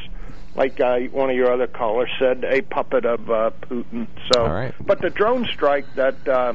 [0.55, 4.07] like uh, one of your other callers said, a puppet of uh, Putin.
[4.31, 4.73] So, right.
[4.85, 6.53] but the drone strike that uh,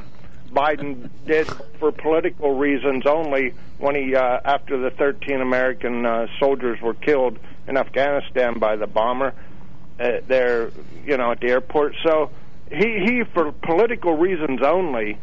[0.50, 6.80] Biden did for political reasons only when he, uh, after the 13 American uh, soldiers
[6.80, 9.34] were killed in Afghanistan by the bomber
[9.98, 10.70] uh, there,
[11.04, 11.94] you know, at the airport.
[12.02, 12.30] So
[12.70, 15.18] he, he for political reasons only,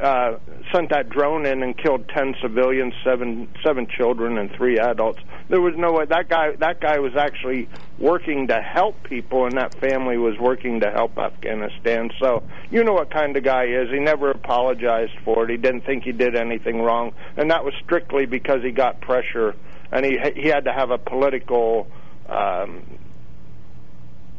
[0.00, 0.38] uh,
[0.72, 5.18] sent that drone in and killed ten civilians, seven seven children, and three adults.
[5.48, 7.68] There was no way that guy that guy was actually
[7.98, 12.10] working to help people, and that family was working to help Afghanistan.
[12.20, 13.90] So you know what kind of guy he is.
[13.90, 15.50] He never apologized for it.
[15.50, 19.54] He didn't think he did anything wrong, and that was strictly because he got pressure,
[19.90, 21.88] and he he had to have a political.
[22.28, 22.82] Um,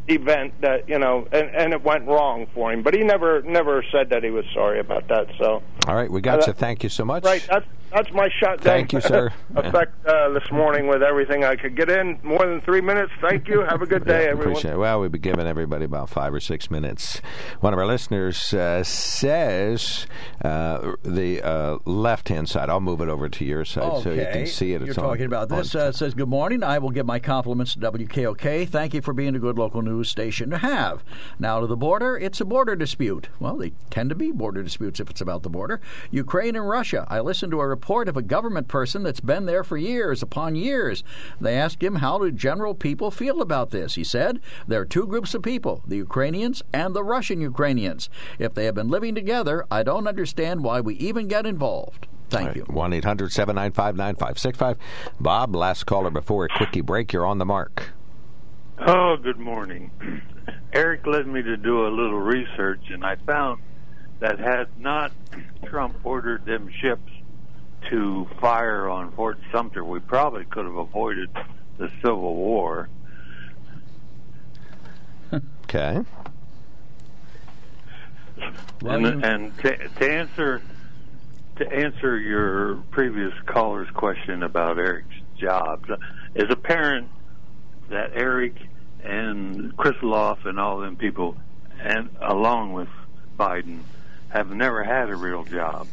[0.08, 3.84] event that you know and and it went wrong for him but he never never
[3.92, 6.54] said that he was sorry about that so All right, we got Uh, you.
[6.54, 7.24] Thank you so much.
[7.24, 9.34] right that's that's my shot Thank you, sir.
[9.56, 13.48] effect uh, this morning with everything i could get in more than three minutes thank
[13.50, 14.78] you have a good day Yeah, everyone appreciate it.
[14.78, 17.22] Well, we've been giving everybody about five or six minutes.
[17.60, 20.08] One of our listeners uh, says
[20.44, 22.70] uh, the uh, left-hand side.
[22.70, 24.82] I'll move it over to your side so you can see it.
[24.82, 25.76] You're It's on- talking about this.
[25.76, 26.64] on- Uh, says, Good morning.
[26.64, 28.68] I will give my compliments to WKOK.
[28.70, 31.04] Thank you for being a good local news station to have.
[31.40, 32.18] Now to the border.
[32.18, 33.30] It's a border dispute.
[33.40, 35.82] Well, they tend to be border disputes if it's about the border.
[36.10, 37.06] Ukraine and Russia.
[37.10, 40.56] I listened to a report of a government person that's been there for years upon
[40.56, 41.04] years.
[41.40, 43.96] They asked him, How do general people feel about this?
[43.96, 48.10] He said, There are two groups of people the Ukrainians and the Russian Ukrainians.
[48.40, 52.08] If they have been living together, I don't understand why we even get involved.
[52.32, 52.64] Thank you.
[52.64, 54.78] 1 800 795 9565.
[55.20, 57.12] Bob, last caller before a quickie break.
[57.12, 57.92] You're on the mark.
[58.84, 59.92] Oh, good morning.
[60.74, 63.62] Eric led me to do a little research, and I found
[64.20, 65.12] that had not
[65.66, 67.12] Trump ordered them ships
[67.92, 71.30] to fire on Fort Sumter, we probably could have avoided
[71.78, 72.90] the Civil War.
[75.32, 76.02] Okay.
[78.82, 80.62] and and to, to answer
[81.58, 85.08] to answer your previous caller's question about Eric's
[85.38, 85.88] jobs,
[86.34, 87.08] it's apparent
[87.90, 88.56] that Eric
[89.04, 91.38] and Chris Krisloff and all them people,
[91.80, 92.90] and along with
[93.40, 93.82] Biden,
[94.30, 95.88] have never had a real job.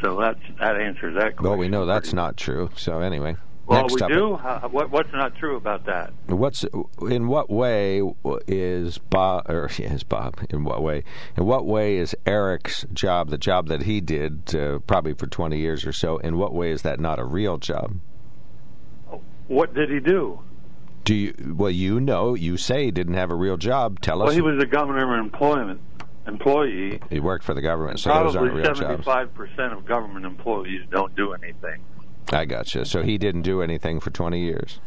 [0.00, 1.48] So that's that answers that question.
[1.48, 2.70] Well, we know that's not true.
[2.76, 3.36] So anyway,
[3.66, 4.36] Well, next we up, do.
[4.36, 6.12] How, what, what's not true about that?
[6.26, 6.64] What's
[7.00, 8.02] in what way
[8.46, 11.04] is Bob or is Bob in what way?
[11.36, 15.58] In what way is Eric's job the job that he did uh, probably for twenty
[15.58, 16.18] years or so?
[16.18, 17.96] In what way is that not a real job?
[19.48, 20.40] What did he do?
[21.06, 24.00] Do you well you know you say he didn't have a real job.
[24.00, 24.34] Tell Well, us.
[24.34, 25.80] Well, he was a government employment
[26.26, 27.00] employee.
[27.08, 28.80] He worked for the government, so those aren't Probably real jobs.
[28.80, 31.80] seventy-five percent of government employees don't do anything.
[32.32, 32.84] I gotcha.
[32.84, 34.80] So he didn't do anything for twenty years.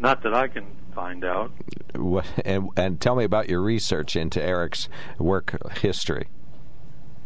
[0.00, 1.52] Not that I can find out.
[1.94, 4.88] What, and and tell me about your research into Eric's
[5.18, 6.26] work history.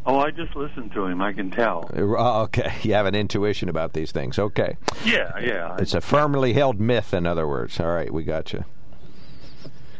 [0.06, 1.20] Oh, I just listened to him.
[1.20, 1.88] I can tell.
[1.94, 4.38] Uh, Okay, you have an intuition about these things.
[4.38, 4.76] Okay.
[5.04, 5.76] Yeah, yeah.
[5.78, 7.78] It's a firmly held myth, in other words.
[7.78, 8.64] All right, we got you.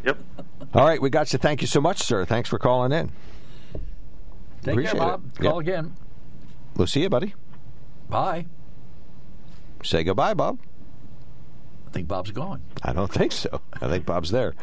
[0.04, 0.18] Yep.
[0.74, 1.38] All right, we got you.
[1.38, 2.24] Thank you so much, sir.
[2.24, 3.12] Thanks for calling in.
[4.62, 5.24] Take Appreciate care, Bob.
[5.34, 5.42] it.
[5.42, 5.68] Call Yep.
[5.68, 5.96] again.
[6.76, 7.34] We'll see you, buddy.
[8.08, 8.46] Bye.
[9.82, 10.58] Say goodbye, Bob.
[11.88, 12.62] I think Bob's gone.
[12.82, 13.60] I don't think so.
[13.82, 14.54] I think Bob's there.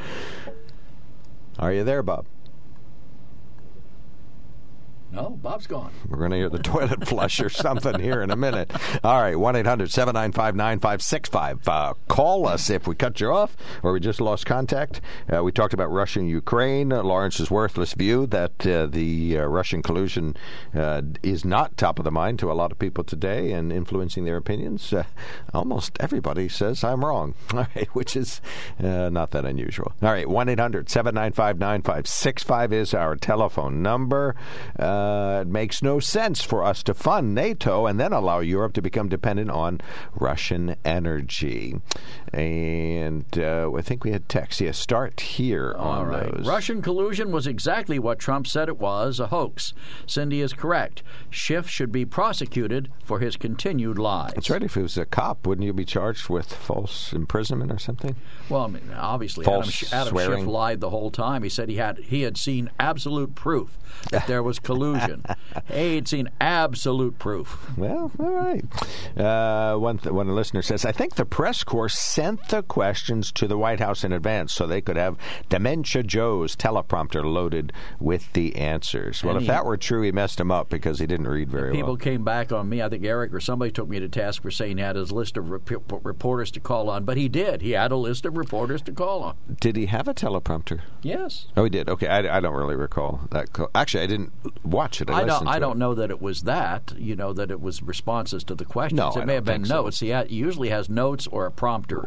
[1.59, 2.25] Are you there, Bob?
[5.11, 5.91] No, Bob's gone.
[6.09, 8.71] We're going to hear the toilet flush or something here in a minute.
[9.03, 11.67] All right, 1 800 795 9565.
[11.67, 14.99] Uh, Call us if we cut you off or we just lost contact.
[15.33, 16.91] Uh, we talked about Russia and Ukraine.
[16.91, 20.35] Uh, Lawrence's worthless view that uh, the uh, Russian collusion
[20.75, 24.25] uh, is not top of the mind to a lot of people today and influencing
[24.25, 24.93] their opinions.
[25.53, 28.41] Almost everybody says I'm wrong, all right, which is
[28.79, 29.93] not that unusual.
[30.01, 34.35] All right, 1 800 795 9565 is our telephone number.
[34.77, 38.73] Uh, Uh, it makes no sense for us to fund NATO and then allow Europe
[38.73, 39.79] to become dependent on
[40.15, 41.75] Russian energy.
[42.33, 44.59] And uh, I think we had text.
[44.59, 46.35] Yeah, start here All on right.
[46.35, 46.47] those.
[46.47, 49.73] Russian collusion was exactly what Trump said it was a hoax.
[50.05, 51.03] Cindy is correct.
[51.29, 54.33] Schiff should be prosecuted for his continued lies.
[54.35, 54.61] That's right.
[54.61, 58.15] If he was a cop, wouldn't you be charged with false imprisonment or something?
[58.49, 60.39] Well, I mean, obviously, False Adam, Adam.
[60.39, 61.43] Schiff lied the whole time.
[61.43, 63.77] He said he had he had seen absolute proof
[64.11, 65.23] that there was collusion.
[65.71, 67.57] He'd seen absolute proof.
[67.77, 68.63] Well, all right.
[69.17, 73.47] Uh, one, th- one listener says, I think the press corps sent the questions to
[73.47, 75.15] the White House in advance so they could have
[75.49, 79.23] Dementia Joe's teleprompter loaded with the answers.
[79.23, 81.47] Well, And if he- that were true, he messed him up because he didn't read
[81.51, 81.97] very People well.
[81.97, 82.81] People came back on me.
[82.81, 85.37] I think Eric or somebody took me to task for saying he had his list
[85.37, 85.69] of rep-
[86.03, 87.61] reporters to call on, but he did.
[87.61, 89.35] He had a list of reporters to call on.
[89.61, 90.79] Did he have a teleprompter?
[91.03, 91.45] Yes.
[91.55, 91.87] Oh, he did.
[91.87, 93.53] Okay, I, I don't really recall that.
[93.53, 94.31] Co- Actually, I didn't
[94.63, 95.09] watch it.
[95.11, 95.47] I, I don't.
[95.47, 95.79] I don't it.
[95.79, 96.93] know that it was that.
[96.97, 98.97] You know that it was responses to the questions.
[98.97, 99.83] No, it I may have been so.
[99.83, 99.99] notes.
[99.99, 102.06] He, he usually has notes or a prompter.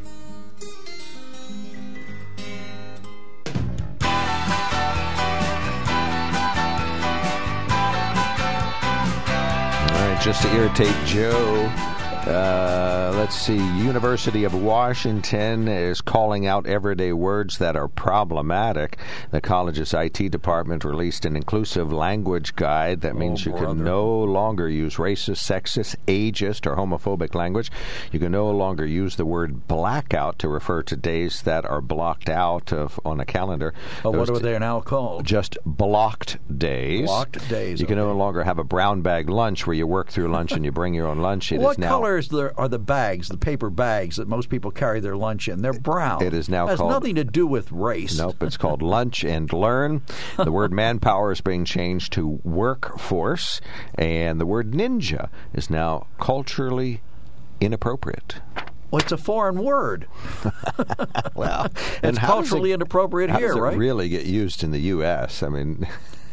[10.23, 11.71] Just to irritate Joe,
[12.27, 13.55] uh, let's see.
[13.55, 18.97] University of Washington is calling out everyday words that are problematic.
[19.31, 24.69] The college's IT department released an inclusive language guide that means you can no longer
[24.69, 27.71] use racist, sexist, ageist, or homophobic language.
[28.11, 32.29] You can no longer use the word blackout to refer to days that are blocked
[32.29, 33.73] out of, on a calendar.
[34.05, 35.25] Oh, what are they now called?
[35.25, 37.05] just blocked days.
[37.07, 40.27] Blocked days, You can no longer have a brown bag lunch where you work through
[40.27, 41.51] lunch and you bring your own lunch.
[41.51, 44.99] It is what now colors are the bags, the paper bags that most people carry
[44.99, 45.61] their lunch in?
[45.61, 46.23] They're brown.
[46.23, 48.17] It is now it has called- nothing to do with race.
[48.17, 50.03] Nope, it's called lunch and learn.
[50.37, 53.61] The word manpower is being changed to workforce,
[53.95, 57.01] and the word ninja is now culturally
[57.59, 58.35] inappropriate.
[58.89, 60.07] Well, it's a foreign word.
[61.35, 61.67] well,
[62.03, 63.77] it's culturally it- inappropriate here, does it right?
[63.77, 65.41] really get used in the U.S.?
[65.43, 65.87] I mean,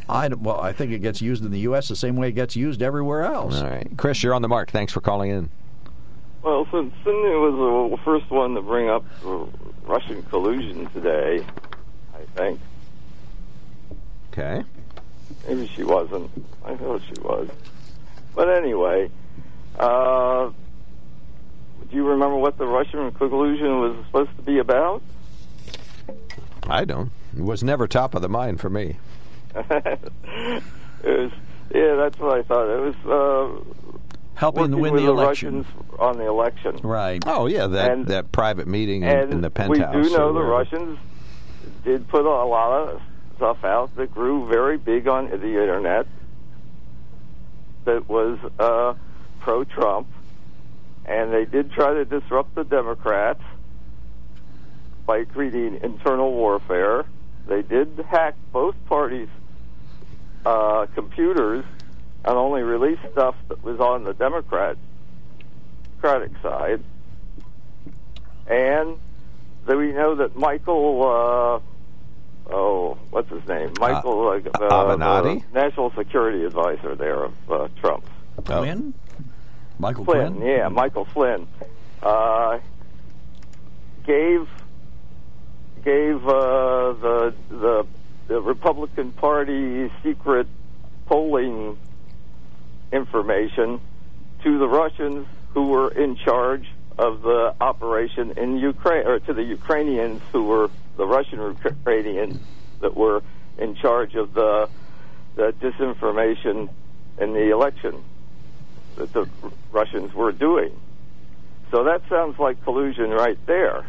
[0.08, 1.86] I, well, I think it gets used in the U.S.
[1.88, 3.56] the same way it gets used everywhere else.
[3.60, 4.70] all right, Chris, you're on the mark.
[4.72, 5.50] Thanks for calling in.
[6.42, 9.04] Well, since Cindy was the first one to bring up
[9.84, 11.44] Russian collusion today,
[12.14, 12.60] I think.
[14.32, 14.64] Okay.
[15.46, 16.30] Maybe she wasn't.
[16.64, 17.48] I thought she was.
[18.34, 19.10] But anyway,
[19.78, 20.50] uh,
[21.90, 25.02] do you remember what the Russian collusion was supposed to be about?
[26.68, 27.10] I don't.
[27.36, 28.96] It was never top of the mind for me.
[29.54, 30.62] it
[31.04, 31.32] was,
[31.74, 32.68] yeah, that's what I thought.
[32.68, 33.60] It was
[33.94, 33.97] uh,
[34.38, 35.64] helping win with the election.
[35.66, 36.76] Russians on the election.
[36.82, 37.22] Right.
[37.26, 39.92] Oh yeah, that And- that private meeting in, and in the we penthouse.
[40.08, 40.40] do know the.
[40.42, 40.96] Russians
[41.84, 43.02] did put a lot of
[43.36, 46.06] stuff out that grew very big on the internet
[47.84, 48.94] that was uh,
[49.40, 50.06] pro-Trump,
[51.06, 53.42] and they did try to disrupt the Democrats
[55.06, 57.06] by creating internal warfare.
[57.46, 59.28] They did hack both parties'
[60.44, 61.64] uh, computers
[62.28, 64.76] and only release stuff that was on the Democrat
[66.00, 66.82] Democratic side.
[68.46, 68.98] And
[69.66, 73.72] then we know that Michael, uh, oh, what's his name?
[73.80, 75.42] Michael, uh, uh, Avenatti?
[75.50, 78.04] the National Security Advisor there of uh, Trump.
[78.44, 78.92] Flynn?
[79.78, 80.46] Michael Flynn, Flynn?
[80.46, 81.48] yeah, Michael Flynn,
[82.02, 82.58] uh,
[84.04, 84.46] gave
[85.82, 87.86] gave uh, the the
[88.26, 90.46] the Republican Party secret
[91.06, 91.78] polling
[92.92, 93.80] information
[94.42, 96.66] to the Russians who were in charge
[96.98, 102.38] of the operation in Ukraine, or to the Ukrainians who were the Russian Ukrainians
[102.80, 103.22] that were
[103.58, 104.68] in charge of the
[105.36, 106.68] the disinformation
[107.18, 108.02] in the election
[108.96, 109.28] that the
[109.70, 110.78] Russians were doing.
[111.70, 113.86] So that sounds like collusion right there,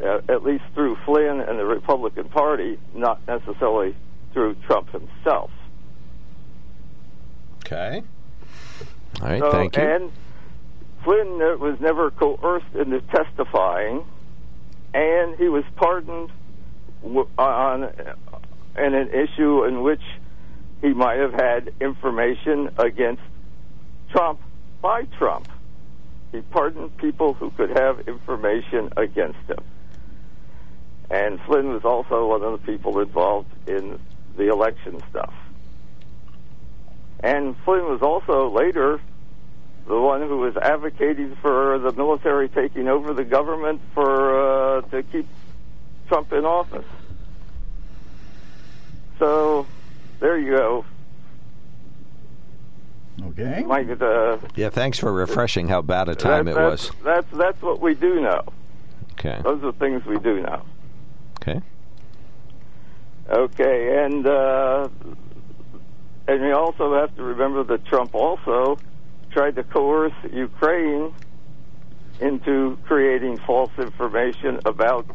[0.00, 3.96] at least through Flynn and the Republican Party, not necessarily
[4.32, 5.50] through Trump himself.
[7.64, 8.02] Okay.
[9.20, 9.82] All right, So- thank you.
[9.82, 10.12] And
[11.04, 14.04] Flynn uh, was never coerced into testifying,
[14.94, 16.30] and he was pardoned
[17.36, 17.84] on
[18.78, 20.02] in an issue in which
[20.80, 23.22] he might have had information against
[24.10, 24.40] Trump
[24.80, 25.48] by Trump.
[26.30, 29.62] He pardoned people who could have information against him.
[31.10, 33.98] And Flynn was also one of the people involved in
[34.36, 35.32] the election stuff.
[37.22, 39.00] And Flynn was also later
[39.86, 45.02] the one who was advocating for the military taking over the government for uh, to
[45.04, 45.26] keep
[46.08, 46.84] Trump in office.
[49.18, 49.66] So
[50.20, 50.84] there you go.
[53.24, 53.62] Okay.
[53.66, 57.02] Mike, uh, Yeah, thanks for refreshing how bad a time that- it that's, was.
[57.04, 58.42] That's that's what we do know.
[59.12, 59.40] Okay.
[59.44, 60.62] Those are things we do know.
[61.40, 61.60] Okay.
[63.30, 64.88] Okay, and uh,
[66.28, 68.78] and we also have to remember that Trump also
[69.30, 71.12] tried to coerce Ukraine
[72.20, 75.06] into creating false information about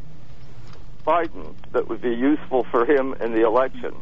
[1.05, 3.95] Biden that would be useful for him in the election.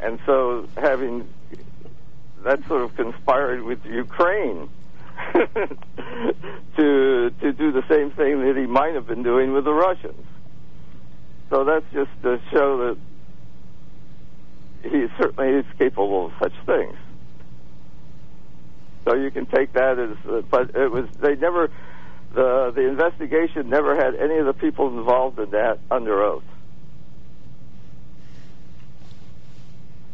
[0.00, 1.26] And so, having
[2.44, 4.68] that sort of conspired with Ukraine
[6.76, 10.26] to to do the same thing that he might have been doing with the Russians.
[11.48, 12.98] So that's just to show that
[14.84, 16.96] he certainly is capable of such things.
[19.04, 21.70] So you can take that as, uh, but it was they never
[22.34, 26.44] the the investigation never had any of the people involved in that under oath.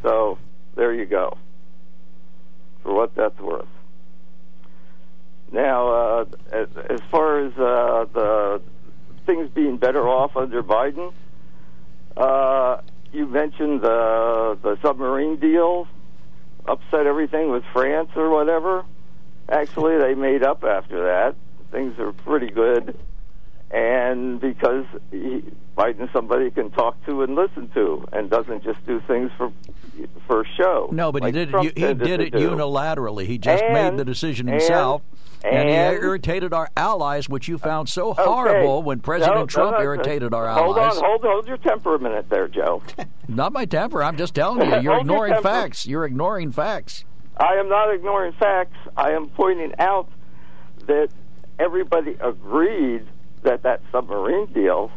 [0.03, 0.39] So
[0.75, 1.37] there you go.
[2.83, 3.69] For what that's worth.
[5.53, 8.63] Now, uh, as, far as uh, the
[9.27, 11.13] things being better off under Biden,
[12.17, 12.81] uh,
[13.13, 15.89] you mentioned the the submarine deal
[16.67, 18.85] upset everything with France or whatever.
[19.49, 21.35] Actually, they made up after that.
[21.73, 22.97] Things are pretty good,
[23.71, 25.43] and because he,
[25.77, 29.53] Biden's somebody can talk to and listen to, and doesn't just do things for
[30.27, 30.89] for show.
[30.93, 31.51] No, but like he did.
[31.51, 32.51] Trump It, he did it do.
[32.51, 33.27] unilaterally.
[33.27, 35.03] He just And- made the decision and- himself,
[35.45, 38.23] and, he irritated our allies, which you found so Okay.
[38.25, 40.95] horrible when President No, no, Trump no, irritated our hold allies.
[40.95, 42.83] Hold on, hold hold your temper a minute there, Joe.
[43.29, 44.03] Not my temper.
[44.03, 44.77] I'm just telling you.
[44.81, 45.87] You're Hold your ignoring facts.
[45.87, 47.05] You're ignoring facts.
[47.39, 48.77] I am not ignoring facts.
[48.99, 50.09] I am pointing out
[50.87, 51.09] that
[51.59, 53.07] everybody agreed
[53.43, 54.91] that that submarine deal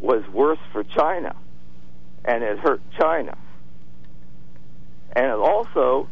[0.00, 1.34] was worse for China,
[2.24, 3.36] and it hurt China.
[5.12, 6.08] And it also,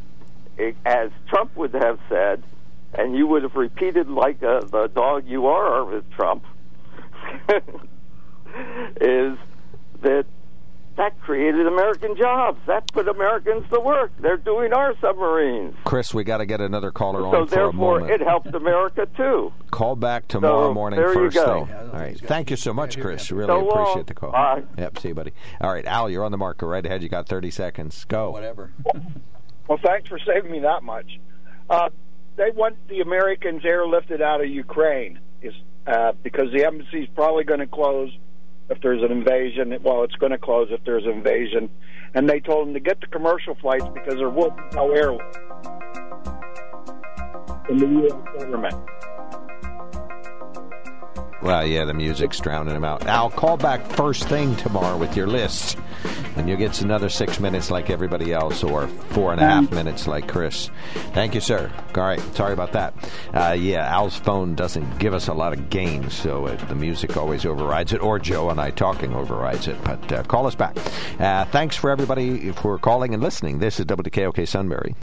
[0.57, 2.43] it, as Trump would have said,
[2.95, 6.45] and you would have repeated like uh, the dog you are with Trump,
[9.01, 9.37] is
[10.03, 10.27] that
[10.97, 12.59] that created American jobs.
[12.67, 14.13] That put Americans to work.
[14.21, 15.75] They're doing our submarines.
[15.85, 18.21] Chris, we got to get another caller So on for a therefore, moment.
[18.23, 19.53] it helped America too.
[19.71, 21.67] Call back tomorrow So, morning there you first go.
[21.67, 21.75] thing.
[21.75, 22.19] All right.
[22.19, 23.31] Thank you so much, Chris.
[23.31, 23.69] Really So long.
[23.83, 24.33] appreciate the call.
[24.33, 24.63] Bye.
[24.79, 24.99] Yep.
[25.01, 25.33] See you, buddy.
[25.61, 26.59] All right, Al, you're on the mark.
[26.59, 27.03] Go right ahead.
[27.03, 28.05] You got 30 seconds.
[28.05, 28.31] Go.
[28.31, 28.73] Whatever.
[29.69, 31.19] Well, thanks for saving me that much.
[31.69, 31.89] Uh,
[32.37, 35.55] they want the Americans airlifted out of Ukraine is
[35.89, 38.17] uh, because the embassy is probably going to close
[38.71, 39.77] if there's an invasion.
[39.83, 41.71] Well, it's going to close if there's an invasion,
[42.15, 45.39] and they told them to get the commercial flights because there be no airlift
[47.69, 48.13] in the U.S.
[48.39, 48.75] government.
[51.47, 53.07] Well, yeah, the music's drowning him out.
[53.07, 55.79] Al, call back first thing tomorrow with your list,
[56.35, 60.07] and you'll get another six minutes like everybody else, or four and a half minutes
[60.09, 60.71] like Chris.
[61.13, 61.71] Thank you, sir.
[61.95, 62.95] All right, sorry about that.
[63.33, 67.17] Uh, yeah, Al's phone doesn't give us a lot of gain, so uh, the music
[67.17, 69.83] always overrides it, or Joe and I talking overrides it.
[69.85, 70.77] But uh, call us back.
[71.21, 73.59] Uh, thanks for everybody for calling and listening.
[73.59, 74.95] This is WKOK Sunbury.